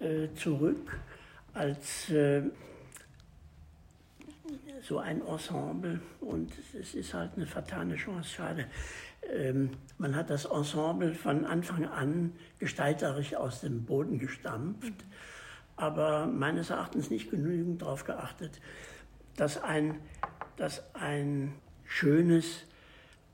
[0.00, 0.98] äh, zurück
[1.55, 2.42] als äh,
[4.83, 6.00] so ein Ensemble.
[6.20, 8.66] Und es ist halt eine fatale Chance, schade.
[9.33, 15.05] Ähm, man hat das Ensemble von Anfang an gestalterisch aus dem Boden gestampft,
[15.76, 18.61] aber meines Erachtens nicht genügend darauf geachtet,
[19.37, 20.00] dass ein,
[20.57, 21.55] dass ein
[21.87, 22.64] schönes,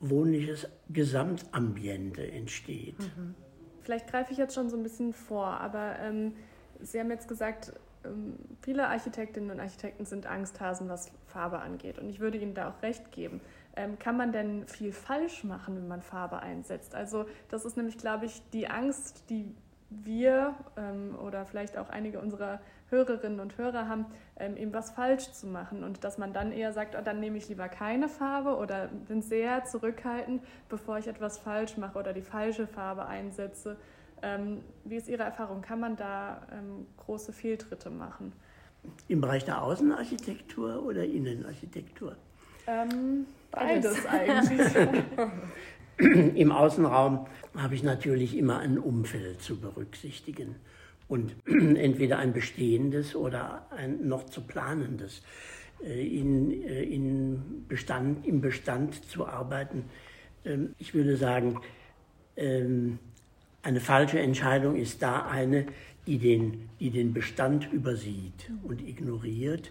[0.01, 2.99] wohnliches Gesamtambiente entsteht.
[2.99, 3.35] Mhm.
[3.83, 6.35] Vielleicht greife ich jetzt schon so ein bisschen vor, aber ähm,
[6.81, 7.73] Sie haben jetzt gesagt,
[8.05, 11.99] ähm, viele Architektinnen und Architekten sind Angsthasen, was Farbe angeht.
[11.99, 13.41] Und ich würde Ihnen da auch recht geben.
[13.77, 16.95] Ähm, kann man denn viel falsch machen, wenn man Farbe einsetzt?
[16.95, 19.55] Also das ist nämlich, glaube ich, die Angst, die
[19.89, 22.61] wir ähm, oder vielleicht auch einige unserer
[22.93, 24.07] Hörerinnen und Hörer haben,
[24.39, 27.39] ähm, eben was falsch zu machen und dass man dann eher sagt, oh, dann nehme
[27.39, 32.23] ich lieber keine Farbe oder bin sehr zurückhaltend, bevor ich etwas falsch mache oder die
[32.23, 33.77] falsche Farbe einsetze.
[34.23, 35.63] Ähm, wie ist Ihre Erfahrung?
[35.63, 38.33] Kann man da ähm, große Fehltritte machen?
[39.09, 42.17] Im Bereich der Außenarchitektur oder Innenarchitektur?
[42.67, 44.75] Ähm, beides eigentlich.
[46.37, 47.27] Im Außenraum
[47.57, 50.57] habe ich natürlich immer ein Umfeld zu berücksichtigen
[51.13, 55.21] und entweder ein bestehendes oder ein noch zu planendes.
[55.85, 59.85] Äh, in, äh, in Bestand, Im Bestand zu arbeiten,
[60.47, 61.61] ähm, ich würde sagen,
[62.37, 62.99] ähm,
[63.63, 65.67] eine falsche Entscheidung ist da eine,
[66.07, 69.71] die den, die den Bestand übersieht und ignoriert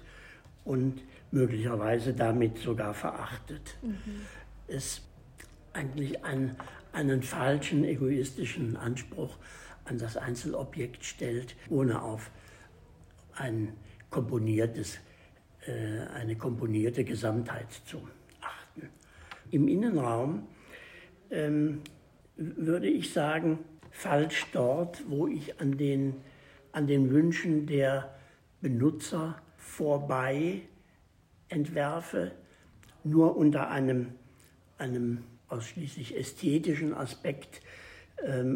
[0.63, 1.01] und
[1.32, 3.77] möglicherweise damit sogar verachtet.
[3.82, 3.97] Mhm.
[4.67, 5.01] Es
[5.73, 6.56] eigentlich einen,
[6.93, 9.38] einen falschen, egoistischen Anspruch
[9.86, 12.32] an das Einzelobjekt stellt, ohne auf
[13.34, 13.74] ein
[14.10, 15.00] komponiertes,
[15.65, 18.08] äh, eine komponierte Gesamtheit zu
[18.41, 18.89] achten.
[19.52, 20.48] Im Innenraum
[21.30, 21.82] ähm,
[22.36, 23.60] würde ich sagen,
[23.91, 26.15] falsch dort, wo ich an den,
[26.72, 28.13] an den Wünschen der
[28.62, 30.62] Benutzer vorbei
[31.50, 32.32] entwerfe,
[33.04, 34.13] nur unter einem,
[34.78, 37.62] einem ausschließlich ästhetischen Aspekt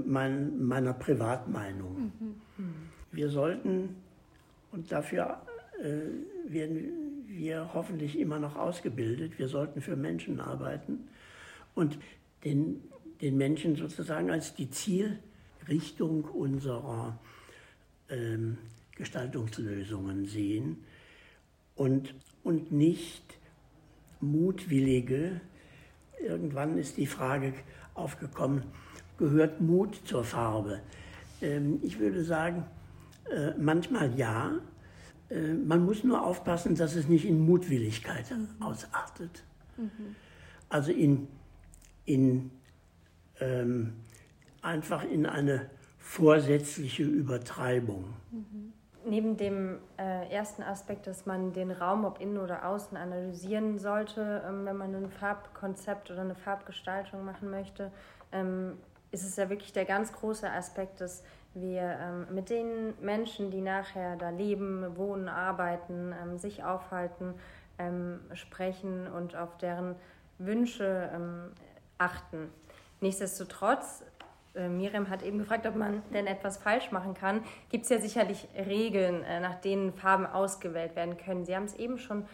[0.06, 2.12] mein, meiner Privatmeinung.
[2.58, 2.74] Mhm.
[3.12, 3.96] Wir sollten,
[4.72, 5.42] und dafür
[5.82, 11.08] äh, werden wir hoffentlich immer noch ausgebildet, wir sollten für Menschen arbeiten
[11.74, 11.98] und
[12.44, 12.82] den,
[13.22, 17.20] den Menschen sozusagen als die Zielrichtung unserer
[18.10, 18.58] ähm,
[18.96, 20.84] Gestaltungslösungen sehen
[21.76, 23.38] und, und nicht
[24.22, 25.42] mutwillige,
[26.24, 27.54] irgendwann ist die Frage
[27.94, 28.64] aufgekommen,
[29.18, 30.82] gehört Mut zur Farbe?
[31.42, 32.66] Ähm, ich würde sagen,
[33.32, 34.52] äh, manchmal ja.
[35.30, 38.26] Äh, man muss nur aufpassen, dass es nicht in Mutwilligkeit
[38.60, 39.44] ausartet.
[39.78, 40.16] Mhm.
[40.70, 41.28] Also in,
[42.06, 42.52] in
[43.40, 43.94] ähm,
[44.62, 48.14] einfach in eine vorsätzliche Übertreibung.
[48.32, 48.74] Mhm.
[49.08, 54.44] Neben dem äh, ersten Aspekt, dass man den Raum, ob innen oder außen, analysieren sollte,
[54.48, 57.92] ähm, wenn man ein Farbkonzept oder eine Farbgestaltung machen möchte,
[58.32, 58.78] ähm,
[59.16, 61.24] ist es ja wirklich der ganz große Aspekt, dass
[61.54, 67.34] wir ähm, mit den Menschen, die nachher da leben, wohnen, arbeiten, ähm, sich aufhalten,
[67.80, 69.96] ähm, sprechen und auf deren
[70.38, 71.52] Wünsche ähm,
[71.98, 72.50] achten.
[73.00, 74.04] Nichtsdestotrotz,
[74.54, 77.42] äh, Miriam hat eben gefragt, ob man denn etwas falsch machen kann.
[77.70, 81.46] Gibt es ja sicherlich Regeln, äh, nach denen Farben ausgewählt werden können.
[81.46, 82.26] Sie haben es eben schon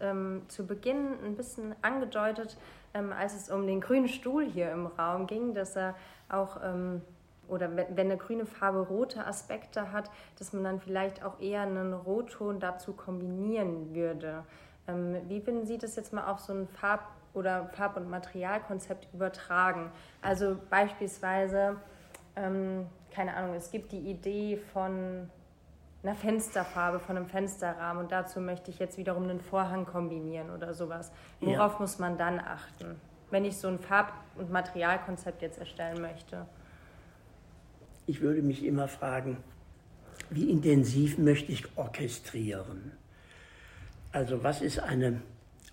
[0.00, 2.56] ähm, zu Beginn ein bisschen angedeutet,
[2.94, 5.94] ähm, als es um den grünen Stuhl hier im Raum ging, dass er
[6.28, 7.02] auch ähm,
[7.48, 11.92] oder wenn eine grüne Farbe rote Aspekte hat, dass man dann vielleicht auch eher einen
[11.92, 14.42] Rotton dazu kombinieren würde.
[14.88, 19.08] Ähm, wie würden Sie das jetzt mal auf so ein Farb- oder Farb- und Materialkonzept
[19.12, 19.92] übertragen.
[20.22, 21.76] Also beispielsweise,
[22.34, 25.30] ähm, keine Ahnung, es gibt die Idee von
[26.02, 30.74] einer Fensterfarbe, von einem Fensterrahmen und dazu möchte ich jetzt wiederum einen Vorhang kombinieren oder
[30.74, 31.10] sowas.
[31.40, 31.78] Worauf ja.
[31.80, 32.96] muss man dann achten,
[33.30, 36.46] wenn ich so ein Farb- und Materialkonzept jetzt erstellen möchte?
[38.06, 39.38] Ich würde mich immer fragen,
[40.30, 42.92] wie intensiv möchte ich orchestrieren?
[44.12, 45.22] Also was ist eine,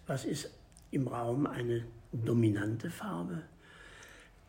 [0.07, 0.51] was ist
[0.91, 3.43] im Raum eine dominante Farbe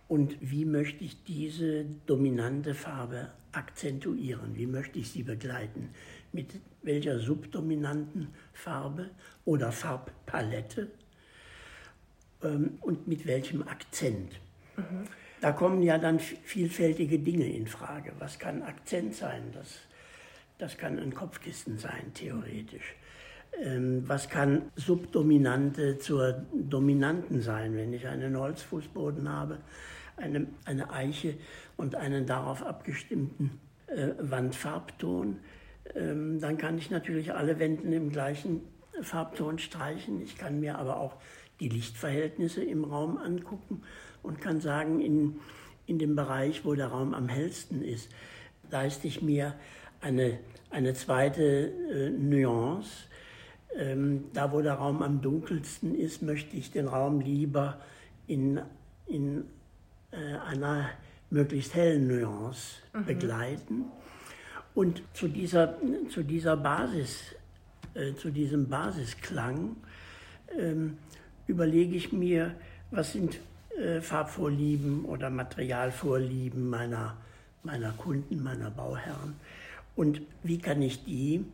[0.09, 5.90] und wie möchte ich diese dominante Farbe akzentuieren, wie möchte ich sie begleiten,
[6.33, 9.11] mit welcher subdominanten Farbe
[9.45, 10.88] oder Farbpalette
[12.43, 14.40] ähm, und mit welchem Akzent.
[14.77, 15.07] Mhm.
[15.40, 18.12] Da kommen ja dann vielfältige Dinge in Frage.
[18.19, 19.43] Was kann Akzent sein?
[19.53, 19.81] Das
[20.59, 22.95] Das kann ein Kopfkissen sein, theoretisch.
[23.61, 29.59] Ähm, was kann Subdominante zur Dominanten sein, wenn ich einen Holzfußboden habe,
[30.16, 31.35] eine, eine Eiche
[31.77, 35.38] und einen darauf abgestimmten äh, Wandfarbton?
[35.94, 38.62] Ähm, dann kann ich natürlich alle Wänden im gleichen
[39.03, 40.22] Farbton streichen.
[40.22, 41.16] Ich kann mir aber auch
[41.61, 43.83] die Lichtverhältnisse im Raum angucken
[44.22, 45.40] und kann sagen, in,
[45.87, 48.11] in dem Bereich, wo der Raum am hellsten ist,
[48.70, 49.55] leiste ich mir
[50.00, 50.38] eine,
[50.70, 53.09] eine zweite äh, Nuance.
[53.77, 57.81] Ähm, da, wo der Raum am dunkelsten ist, möchte ich den Raum lieber
[58.27, 58.61] in,
[59.07, 59.44] in
[60.48, 60.90] einer
[61.31, 63.05] möglichst hellen Nuance mhm.
[63.05, 63.85] begleiten.
[64.74, 65.77] Und zu dieser,
[66.09, 67.35] zu dieser Basis,
[67.94, 69.77] äh, zu diesem Basisklang
[70.59, 70.98] ähm,
[71.46, 72.55] überlege ich mir,
[72.90, 73.38] was sind
[73.79, 77.16] äh, Farbvorlieben oder Materialvorlieben meiner,
[77.62, 79.35] meiner Kunden, meiner Bauherren
[79.96, 81.44] und wie kann ich die,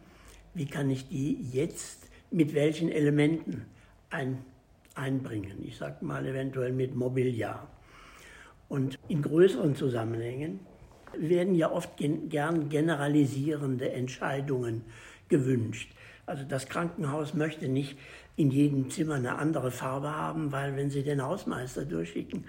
[0.55, 3.65] wie kann ich die jetzt mit welchen Elementen
[4.11, 4.39] ein,
[4.95, 5.65] einbringen.
[5.65, 7.69] Ich sage mal eventuell mit Mobiliar.
[8.71, 10.61] Und in größeren Zusammenhängen
[11.19, 14.83] werden ja oft gern generalisierende Entscheidungen
[15.29, 15.93] gewünscht.
[16.25, 17.99] Also das Krankenhaus möchte nicht
[18.37, 22.45] in jedem Zimmer eine andere Farbe haben, weil wenn Sie den Hausmeister durchschicken,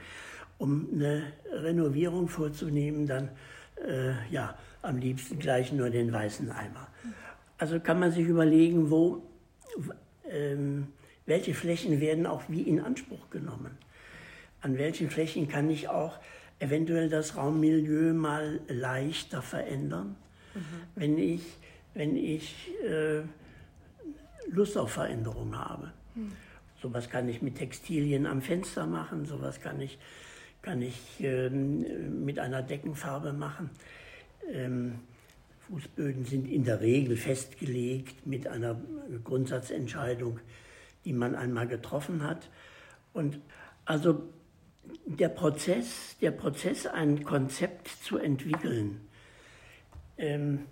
[0.60, 3.30] um eine Renovierung vorzunehmen, dann
[3.84, 6.88] äh, ja, am liebsten gleich nur den weißen Eimer.
[7.58, 9.24] Also kann man sich überlegen, wo,
[10.30, 10.90] ähm,
[11.26, 13.76] welche Flächen werden auch wie in Anspruch genommen.
[14.62, 16.19] An welchen Flächen kann ich auch
[16.60, 20.15] eventuell das Raummilieu mal leichter verändern,
[20.54, 20.60] mhm.
[20.95, 21.41] wenn ich,
[21.93, 23.21] wenn ich äh,
[24.52, 25.91] Lust auf Veränderung habe.
[26.15, 26.32] Mhm.
[26.82, 29.97] Sowas kann ich mit Textilien am Fenster machen, sowas kann ich,
[30.62, 33.69] kann ich ähm, mit einer Deckenfarbe machen.
[34.52, 35.00] Ähm,
[35.67, 38.80] Fußböden sind in der Regel festgelegt mit einer
[39.24, 40.39] Grundsatzentscheidung,
[41.06, 42.50] die man einmal getroffen hat.
[43.13, 43.39] Und
[43.86, 44.24] also
[45.06, 49.00] der Prozess, der Prozess, ein Konzept zu entwickeln,
[50.18, 50.66] ähm,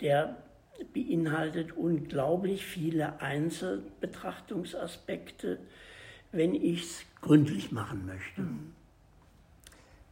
[0.00, 0.36] der
[0.92, 5.60] beinhaltet unglaublich viele Einzelbetrachtungsaspekte,
[6.32, 8.46] wenn ich es gründlich machen möchte.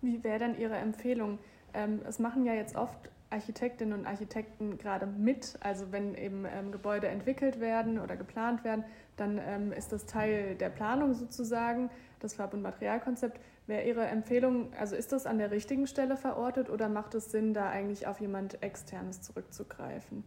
[0.01, 1.39] Wie wäre dann Ihre Empfehlung?
[1.75, 5.57] Ähm, es machen ja jetzt oft Architektinnen und Architekten gerade mit.
[5.61, 8.85] Also wenn eben ähm, Gebäude entwickelt werden oder geplant werden,
[9.17, 11.91] dann ähm, ist das Teil der Planung sozusagen,
[12.25, 13.41] das Farb- und Materialkonzept.
[13.67, 17.55] Wäre Ihre Empfehlung, also ist das an der richtigen Stelle verortet oder macht es Sinn,
[17.55, 20.25] da eigentlich auf jemand Externes zurückzugreifen?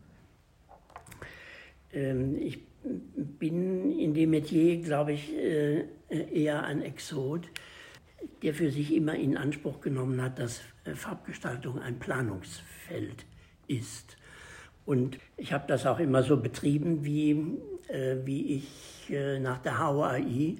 [1.95, 7.49] Ähm, ich bin in dem Metier, glaube ich, äh, eher ein Exot,
[8.43, 13.25] der für sich immer in Anspruch genommen hat, dass äh, Farbgestaltung ein Planungsfeld
[13.67, 14.17] ist.
[14.85, 17.31] Und ich habe das auch immer so betrieben, wie,
[17.87, 18.93] äh, wie ich
[19.39, 20.55] nach der HOAI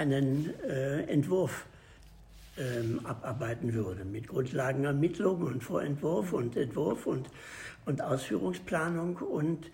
[0.00, 1.66] einen äh, Entwurf
[2.58, 7.28] ähm, abarbeiten würde, mit Grundlagenermittlung und Vorentwurf und Entwurf und,
[7.84, 9.70] und Ausführungsplanung und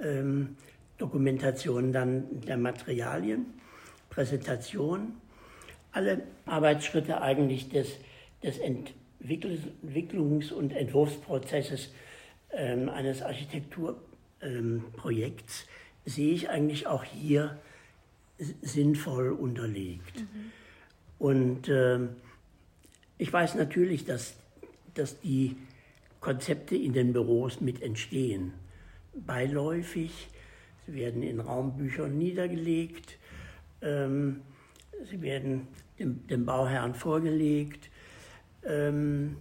[0.00, 0.56] ähm,
[0.98, 3.46] Dokumentation dann der Materialien,
[4.10, 5.14] Präsentation,
[5.90, 7.98] alle Arbeitsschritte eigentlich des,
[8.42, 11.92] des Ent Entwicklungs- und Entwurfsprozesses
[12.52, 15.66] ähm, eines Architekturprojekts ähm,
[16.04, 17.58] sehe ich eigentlich auch hier
[18.38, 20.20] sinnvoll unterlegt.
[20.20, 20.52] Mhm.
[21.18, 22.00] Und äh,
[23.18, 24.34] ich weiß natürlich, dass,
[24.94, 25.56] dass die
[26.20, 28.52] Konzepte in den Büros mit entstehen.
[29.14, 30.28] Beiläufig,
[30.86, 33.18] sie werden in Raumbüchern niedergelegt,
[33.82, 34.40] ähm,
[35.08, 35.68] sie werden
[35.98, 37.90] dem, dem Bauherrn vorgelegt
[38.64, 39.36] ähm,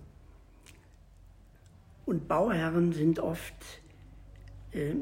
[2.05, 3.55] und Bauherren sind oft
[4.71, 4.93] äh,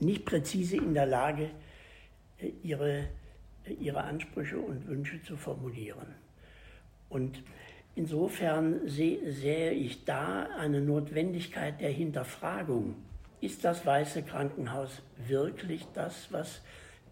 [0.00, 1.50] nicht präzise in der Lage,
[2.62, 3.08] ihre,
[3.78, 6.14] ihre Ansprüche und Wünsche zu formulieren.
[7.08, 7.42] Und
[7.94, 12.96] insofern sehe, sehe ich da eine Notwendigkeit der Hinterfragung.
[13.40, 16.60] Ist das Weiße Krankenhaus wirklich das, was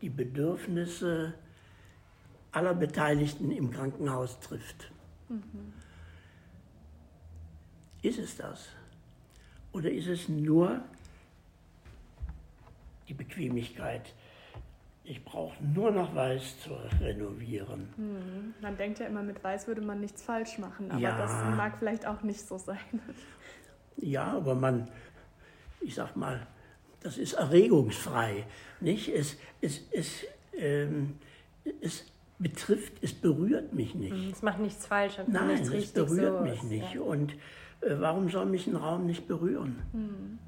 [0.00, 1.34] die Bedürfnisse
[2.52, 4.90] aller Beteiligten im Krankenhaus trifft?
[5.28, 5.72] Mhm.
[8.02, 8.68] Ist es das?
[9.72, 10.80] Oder ist es nur
[13.08, 14.14] die Bequemlichkeit?
[15.08, 17.88] Ich brauche nur noch Weiß zu renovieren.
[17.96, 18.54] Mhm.
[18.60, 21.16] Man denkt ja immer, mit Weiß würde man nichts falsch machen, aber ja.
[21.16, 22.78] das mag vielleicht auch nicht so sein.
[23.98, 24.90] Ja, aber man,
[25.80, 26.46] ich sag mal,
[27.00, 28.44] das ist erregungsfrei.
[28.80, 29.08] Nicht?
[29.08, 31.18] Es, es, es, ähm,
[31.80, 32.04] es
[32.38, 34.12] betrifft, es berührt mich nicht.
[34.12, 35.18] Mhm, es macht nichts falsch.
[35.28, 36.94] Nein, nichts es berührt so mich ist, nicht.
[36.94, 37.00] Ja.
[37.00, 37.32] Und
[37.80, 39.82] äh, warum soll mich ein Raum nicht berühren?
[39.92, 40.38] Mhm.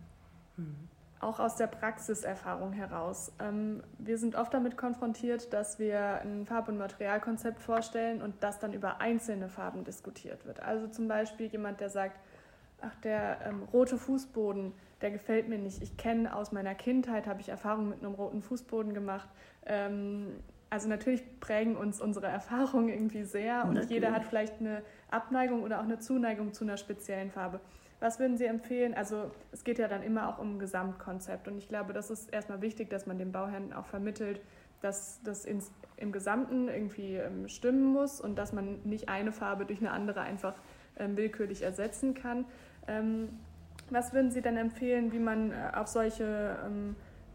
[0.56, 0.88] Mhm.
[1.21, 3.33] Auch aus der Praxiserfahrung heraus.
[3.41, 8.59] Ähm, wir sind oft damit konfrontiert, dass wir ein Farb- und Materialkonzept vorstellen und das
[8.61, 10.62] dann über einzelne Farben diskutiert wird.
[10.62, 12.21] Also zum Beispiel jemand, der sagt,
[12.81, 15.83] ach, der ähm, rote Fußboden, der gefällt mir nicht.
[15.83, 19.29] Ich kenne aus meiner Kindheit, habe ich Erfahrungen mit einem roten Fußboden gemacht.
[19.66, 20.37] Ähm,
[20.71, 23.91] also natürlich prägen uns unsere Erfahrungen irgendwie sehr und natürlich.
[23.91, 27.61] jeder hat vielleicht eine Abneigung oder auch eine Zuneigung zu einer speziellen Farbe.
[28.01, 28.94] Was würden Sie empfehlen?
[28.94, 32.32] Also es geht ja dann immer auch um ein Gesamtkonzept und ich glaube, das ist
[32.32, 34.40] erstmal wichtig, dass man den Bauherren auch vermittelt,
[34.80, 39.66] dass das ins, im Gesamten irgendwie ähm, stimmen muss und dass man nicht eine Farbe
[39.66, 40.55] durch eine andere einfach
[40.96, 42.44] ähm, willkürlich ersetzen kann.
[42.86, 43.30] Ähm,
[43.90, 46.57] was würden Sie denn empfehlen, wie man äh, auf solche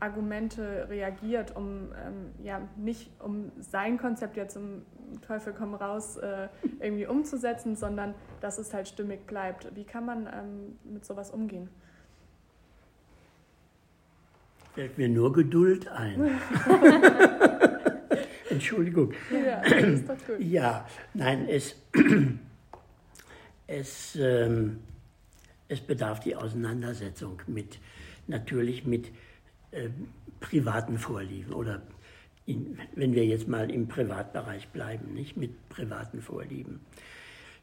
[0.04, 4.84] Argumente reagiert, um ähm, ja nicht um sein Konzept jetzt im
[5.26, 6.50] Teufel komm raus äh,
[6.82, 9.74] irgendwie umzusetzen, sondern dass es halt stimmig bleibt.
[9.76, 11.70] Wie kann man ähm, mit sowas umgehen?
[14.76, 16.32] Fällt mir nur Geduld ein.
[18.50, 19.14] Entschuldigung.
[19.32, 20.40] Ja, ist doch gut.
[20.40, 21.76] Ja, nein, es,
[23.68, 24.80] es, ähm,
[25.70, 27.80] es bedarf die Auseinandersetzung mit,
[28.28, 29.12] natürlich mit
[29.74, 29.90] äh,
[30.40, 31.82] privaten Vorlieben oder
[32.46, 36.82] in, wenn wir jetzt mal im Privatbereich bleiben, nicht mit privaten Vorlieben.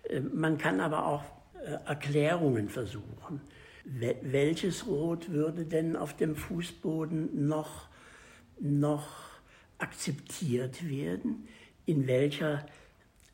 [0.09, 1.25] Äh, man kann aber auch
[1.63, 3.41] äh, Erklärungen versuchen.
[3.85, 7.89] Welches Rot würde denn auf dem Fußboden noch,
[8.61, 9.09] noch
[9.79, 11.49] akzeptiert werden?
[11.87, 12.67] In welcher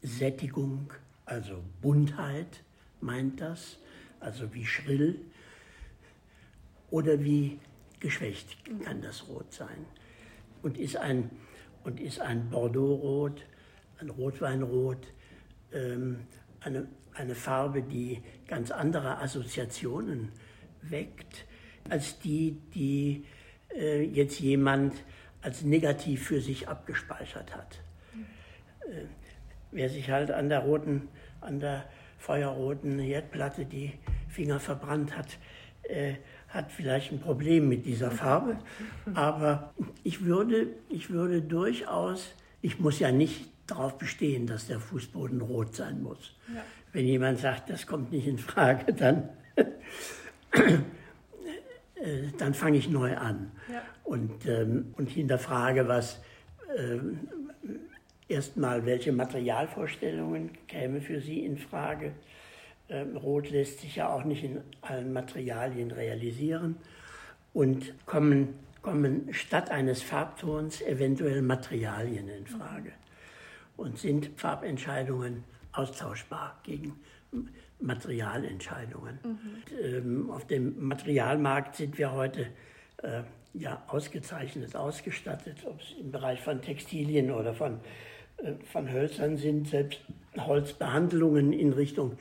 [0.03, 0.93] Sättigung,
[1.25, 2.63] also Buntheit
[3.01, 3.79] meint das,
[4.21, 5.21] also wie schrill
[6.91, 7.59] oder wie
[8.01, 9.87] geschwächt kann das Rot sein.
[10.63, 11.31] Und ist ein,
[11.85, 13.45] und ist ein Bordeaux-Rot,
[13.99, 15.13] ein Rotweinrot,
[15.73, 16.27] ähm,
[16.61, 20.33] eine, eine Farbe, die ganz andere Assoziationen
[20.83, 21.47] weckt,
[21.89, 23.27] als die, die
[23.75, 24.95] äh, jetzt jemand
[25.43, 27.81] als negativ für sich abgespeichert hat.
[28.89, 29.05] Äh,
[29.71, 31.09] wer sich halt an der roten,
[31.41, 31.89] an der
[32.19, 33.93] feuerroten Herdplatte die
[34.29, 35.39] Finger verbrannt hat,
[35.85, 36.15] äh,
[36.57, 38.59] hat vielleicht ein Problem mit dieser Farbe.
[39.15, 45.41] Aber ich würde, ich würde durchaus, ich muss ja nicht darauf bestehen, dass der Fußboden
[45.41, 46.35] rot sein muss.
[46.53, 46.65] Ja.
[46.93, 49.29] Wenn jemand sagt, das kommt nicht in Frage, dann,
[50.53, 50.79] äh,
[52.39, 53.83] dann fange ich neu an ja.
[54.05, 56.21] und, ähm, und hinterfrage, was
[56.75, 56.99] äh,
[58.29, 62.13] erstmal, welche Materialvorstellungen käme für Sie in Frage
[62.91, 66.77] Rot lässt sich ja auch nicht in allen Materialien realisieren
[67.53, 72.93] und kommen, kommen statt eines Farbtons eventuell Materialien in Frage
[73.77, 76.95] und sind Farbentscheidungen austauschbar gegen
[77.81, 79.19] Materialentscheidungen.
[79.23, 79.39] Mhm.
[79.83, 82.47] Ähm, auf dem Materialmarkt sind wir heute
[83.03, 83.23] äh,
[83.53, 87.81] ja ausgezeichnet ausgestattet, ob es im Bereich von Textilien oder von,
[88.39, 90.01] äh, von Hölzern sind, selbst
[90.39, 92.17] Holzbehandlungen in Richtung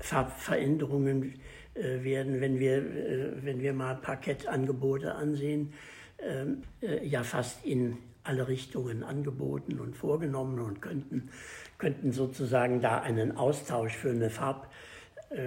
[0.00, 1.34] Farbveränderungen
[1.78, 5.72] äh, werden, wenn wir, äh, wenn wir mal Parkettangebote ansehen,
[6.20, 11.30] ähm, äh, ja fast in alle Richtungen angeboten und vorgenommen und könnten,
[11.78, 14.70] könnten sozusagen da einen Austausch für eine, Farb,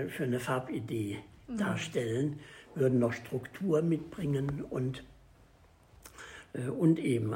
[0.08, 1.58] für eine Farbidee mhm.
[1.58, 2.40] darstellen,
[2.74, 5.04] würden noch Struktur mitbringen und,
[6.76, 7.36] und eben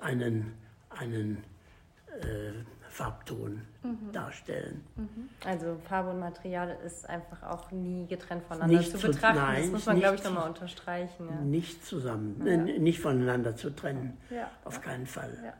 [0.00, 0.54] einen,
[0.88, 1.44] einen
[2.90, 4.12] Farbton mhm.
[4.12, 4.84] darstellen.
[4.96, 5.28] Mhm.
[5.46, 9.38] Also Farbe und Material ist einfach auch nie getrennt voneinander nicht zu, zu betrachten.
[9.38, 11.28] Nein, das muss man, glaube ich, nochmal unterstreichen.
[11.30, 11.40] Ja.
[11.40, 12.56] Nicht zusammen, ja.
[12.56, 14.18] nicht voneinander zu trennen.
[14.28, 14.50] Ja.
[14.64, 15.54] Auf keinen Fall.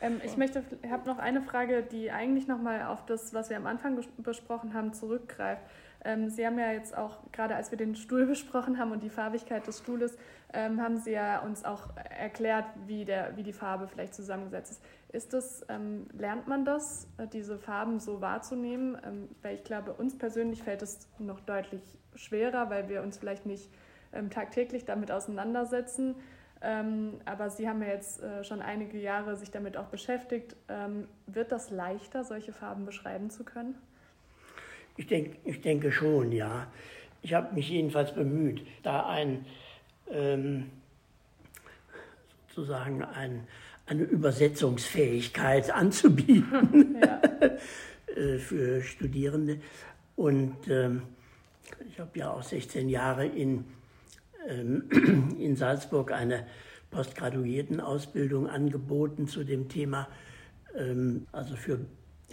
[0.00, 3.66] Ähm, ich möchte, habe noch eine Frage, die eigentlich nochmal auf das, was wir am
[3.66, 5.62] Anfang besprochen haben, zurückgreift.
[6.04, 9.10] Ähm, Sie haben ja jetzt auch, gerade als wir den Stuhl besprochen haben und die
[9.10, 10.16] Farbigkeit des Stuhles,
[10.52, 14.82] ähm, haben Sie ja uns auch erklärt, wie, der, wie die Farbe vielleicht zusammengesetzt ist.
[15.10, 18.98] Ist das, ähm, lernt man das, äh, diese Farben so wahrzunehmen?
[19.04, 21.82] Ähm, weil ich glaube, uns persönlich fällt es noch deutlich
[22.14, 23.70] schwerer, weil wir uns vielleicht nicht
[24.12, 26.14] ähm, tagtäglich damit auseinandersetzen.
[26.60, 30.56] Ähm, aber Sie haben ja jetzt äh, schon einige Jahre sich damit auch beschäftigt.
[30.68, 33.76] Ähm, wird das leichter, solche Farben beschreiben zu können?
[34.96, 36.66] Ich, denk, ich denke schon, ja.
[37.22, 39.46] Ich habe mich jedenfalls bemüht, da ein
[40.10, 40.70] ähm,
[42.48, 43.46] sozusagen ein
[43.88, 47.20] eine Übersetzungsfähigkeit anzubieten ja.
[48.16, 49.60] Äh, für Studierende.
[50.16, 51.02] Und ähm,
[51.88, 53.64] ich habe ja auch 16 Jahre in,
[54.48, 56.46] ähm, in Salzburg eine
[56.90, 60.08] Postgraduiertenausbildung angeboten zu dem Thema
[60.76, 61.80] ähm, also für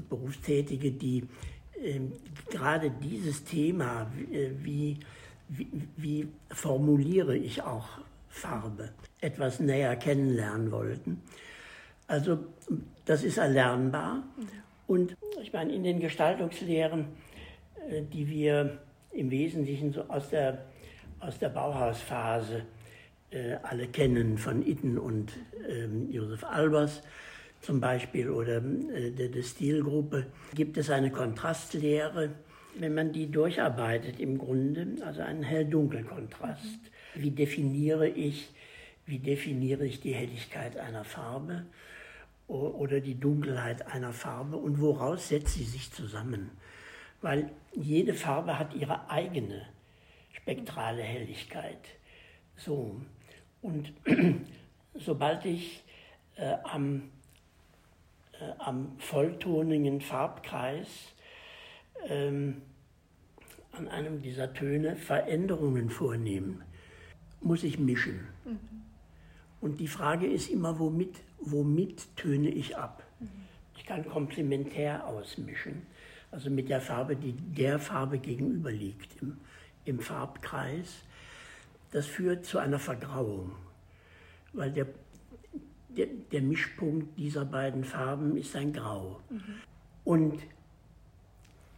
[0.09, 1.27] Berufstätige, die
[1.81, 2.13] ähm,
[2.49, 4.99] gerade dieses Thema, äh, wie,
[5.47, 7.87] wie, wie formuliere ich auch
[8.29, 8.89] Farbe,
[9.21, 11.21] etwas näher kennenlernen wollten.
[12.07, 12.39] Also
[13.05, 14.23] das ist erlernbar.
[14.87, 17.07] Und ich meine, in den Gestaltungslehren,
[17.89, 18.79] äh, die wir
[19.11, 20.65] im Wesentlichen so aus der,
[21.19, 22.63] aus der Bauhausphase
[23.31, 25.33] äh, alle kennen, von Itten und
[25.67, 27.01] ähm, Josef Albers
[27.61, 32.31] zum Beispiel oder äh, der, der Stilgruppe, gibt es eine Kontrastlehre,
[32.77, 36.79] wenn man die durcharbeitet im Grunde, also einen Hell-Dunkel-Kontrast.
[37.15, 37.21] Mhm.
[37.21, 38.49] Wie definiere ich,
[39.05, 41.65] wie definiere ich die Helligkeit einer Farbe
[42.47, 46.51] oder die Dunkelheit einer Farbe und woraus setzt sie sich zusammen?
[47.21, 49.67] Weil jede Farbe hat ihre eigene
[50.31, 51.79] spektrale Helligkeit.
[52.55, 53.01] So.
[53.61, 53.93] Und
[54.93, 55.83] sobald ich
[56.35, 57.09] äh, am,
[58.33, 60.87] äh, am volltonigen Farbkreis
[62.07, 62.61] ähm,
[63.71, 66.61] an einem dieser Töne Veränderungen vornehme,
[67.41, 68.27] muss ich mischen.
[68.45, 68.84] Mhm.
[69.65, 73.01] Und die Frage ist immer, womit, womit töne ich ab?
[73.75, 75.87] Ich kann komplementär ausmischen,
[76.29, 79.37] also mit der Farbe, die der Farbe gegenüber liegt im,
[79.85, 81.03] im Farbkreis
[81.95, 83.53] das führt zu einer Vergrauung,
[84.53, 84.85] weil der,
[85.87, 89.19] der, der Mischpunkt dieser beiden Farben ist ein Grau.
[89.29, 89.41] Mhm.
[90.03, 90.43] Und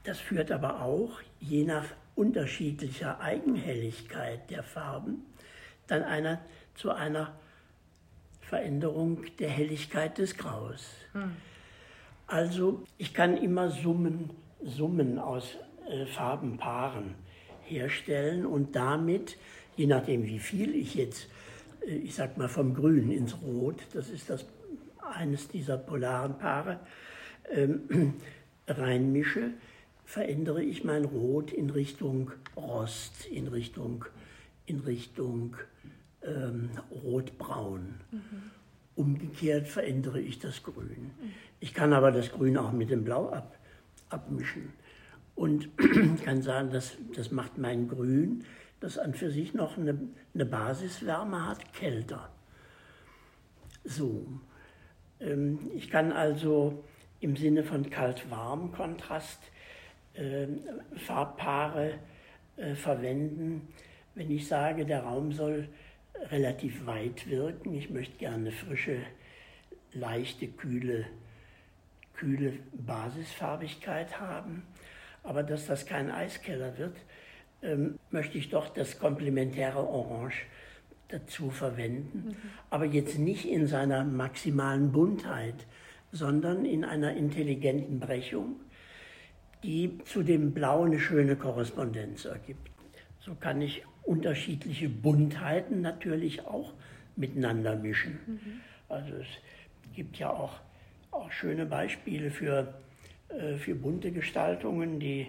[0.04, 1.86] das führt aber auch, je nach
[2.16, 5.24] unterschiedlicher Eigenhelligkeit der Farben,
[5.86, 6.42] dann einer,
[6.76, 7.34] zu einer
[8.50, 10.88] Veränderung der Helligkeit des Graus.
[11.14, 11.34] Mhm.
[12.28, 14.30] Also ich kann immer Summen,
[14.64, 15.56] Summen aus
[15.90, 17.16] äh, Farbenpaaren
[17.64, 19.38] herstellen und damit
[19.76, 21.30] je nachdem wie viel ich jetzt,
[21.86, 24.46] äh, ich sag mal vom Grün ins Rot, das ist das
[25.14, 26.80] eines dieser polaren Paare,
[27.52, 28.14] ähm,
[28.68, 29.52] reinmische,
[30.06, 34.06] verändere ich mein Rot in Richtung Rost, in Richtung,
[34.66, 35.58] in Richtung
[36.24, 37.96] ähm, Rotbraun.
[38.12, 38.22] Mhm.
[38.96, 41.12] Umgekehrt verändere ich das Grün.
[41.60, 43.56] Ich kann aber das Grün auch mit dem Blau ab,
[44.10, 44.74] abmischen
[45.36, 45.70] und
[46.26, 48.44] kann sagen, das, das macht mein Grün
[48.80, 49.98] das an für sich noch eine,
[50.34, 52.30] eine Basiswärme hat, kälter.
[53.84, 54.28] So,
[55.20, 56.84] ähm, ich kann also
[57.20, 59.40] im Sinne von Kalt-Warm-Kontrast
[60.14, 60.48] äh,
[60.96, 61.94] Farbpaare
[62.58, 63.68] äh, verwenden,
[64.14, 65.70] wenn ich sage, der Raum soll
[66.32, 67.74] relativ weit wirken.
[67.74, 69.00] Ich möchte gerne frische,
[69.94, 71.06] leichte, kühle,
[72.14, 74.64] kühle Basisfarbigkeit haben,
[75.24, 76.96] aber dass das kein Eiskeller wird,
[77.62, 80.46] ähm, möchte ich doch das komplementäre Orange
[81.10, 82.36] dazu verwenden, mhm.
[82.70, 85.66] aber jetzt nicht in seiner maximalen Buntheit,
[86.12, 88.58] sondern in einer intelligenten Brechung,
[89.64, 92.77] die zu dem Blau eine schöne Korrespondenz ergibt.
[93.28, 96.74] So kann ich unterschiedliche Buntheiten natürlich auch
[97.16, 98.20] miteinander mischen.
[98.26, 98.62] Mhm.
[98.90, 99.28] Also es
[99.96, 100.60] gibt ja auch,
[101.12, 102.74] auch schöne Beispiele für,
[103.30, 105.28] äh, für bunte Gestaltungen, die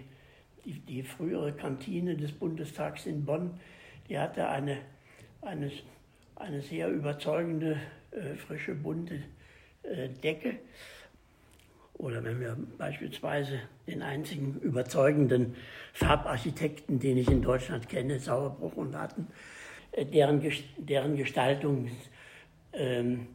[0.65, 3.59] die, die frühere Kantine des Bundestags in Bonn,
[4.09, 4.79] die hatte eine,
[5.41, 5.71] eine,
[6.37, 7.79] eine sehr überzeugende,
[8.11, 9.23] äh, frische, bunte
[9.83, 10.57] äh, Decke.
[11.99, 15.57] Oder wenn wir beispielsweise den einzigen überzeugenden
[15.93, 19.27] Farbarchitekten, den ich in Deutschland kenne, Sauerbruch und hatten,
[19.93, 20.41] äh, deren,
[20.79, 21.91] deren Gestaltung,
[22.73, 23.27] ähm,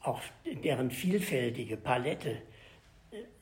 [0.00, 0.22] auch
[0.62, 2.36] deren vielfältige Palette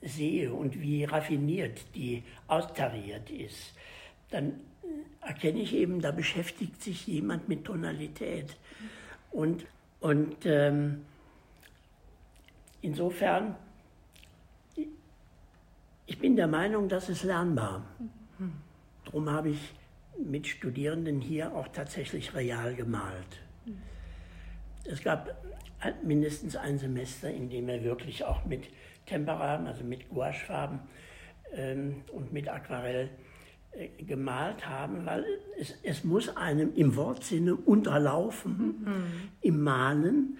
[0.00, 3.74] sehe und wie raffiniert die austariert ist,
[4.30, 4.60] dann
[5.20, 8.56] erkenne ich eben, da beschäftigt sich jemand mit Tonalität.
[9.30, 9.66] Und,
[10.00, 11.04] und ähm,
[12.82, 13.56] insofern,
[16.06, 17.84] ich bin der Meinung, das ist lernbar.
[19.04, 19.74] Darum habe ich
[20.22, 23.40] mit Studierenden hier auch tatsächlich real gemalt.
[24.84, 25.34] Es gab
[26.02, 28.68] mindestens ein Semester, in dem er wirklich auch mit
[29.06, 30.80] Tempera, also mit Gouachefarben
[31.52, 33.10] ähm, und mit Aquarell
[33.72, 35.24] äh, gemalt haben, weil
[35.58, 39.04] es, es muss einem im Wortsinne unterlaufen, mhm.
[39.42, 40.38] im Malen,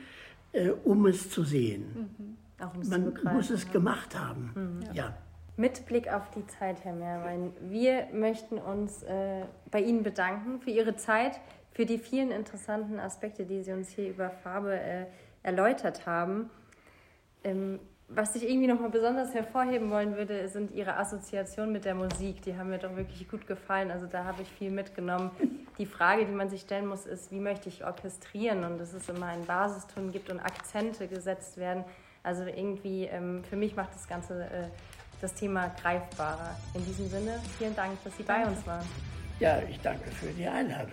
[0.53, 2.37] äh, um es zu sehen.
[2.59, 2.89] Mhm.
[2.89, 3.71] Man muss es ja.
[3.73, 4.51] gemacht haben.
[4.55, 4.95] Mhm.
[4.95, 5.15] ja.
[5.57, 10.71] Mit Blick auf die Zeit, Herr Mehrwein, wir möchten uns äh, bei Ihnen bedanken für
[10.71, 11.39] Ihre Zeit,
[11.71, 15.07] für die vielen interessanten Aspekte, die Sie uns hier über Farbe äh,
[15.45, 16.51] erläutert haben.
[17.45, 17.79] Ähm,
[18.09, 22.43] was ich irgendwie nochmal besonders hervorheben wollen würde, sind ihre Assoziationen mit der Musik.
[22.43, 23.91] Die haben mir doch wirklich gut gefallen.
[23.91, 25.31] Also da habe ich viel mitgenommen.
[25.79, 28.65] Die Frage, die man sich stellen muss, ist, wie möchte ich orchestrieren?
[28.65, 31.85] Und dass es immer einen Basiston gibt und Akzente gesetzt werden.
[32.23, 34.69] Also irgendwie, ähm, für mich macht das Ganze äh,
[35.21, 36.57] das Thema greifbarer.
[36.75, 38.87] In diesem Sinne, vielen Dank, dass Sie bei uns waren.
[39.41, 40.93] Ja, ich danke für die Einladung.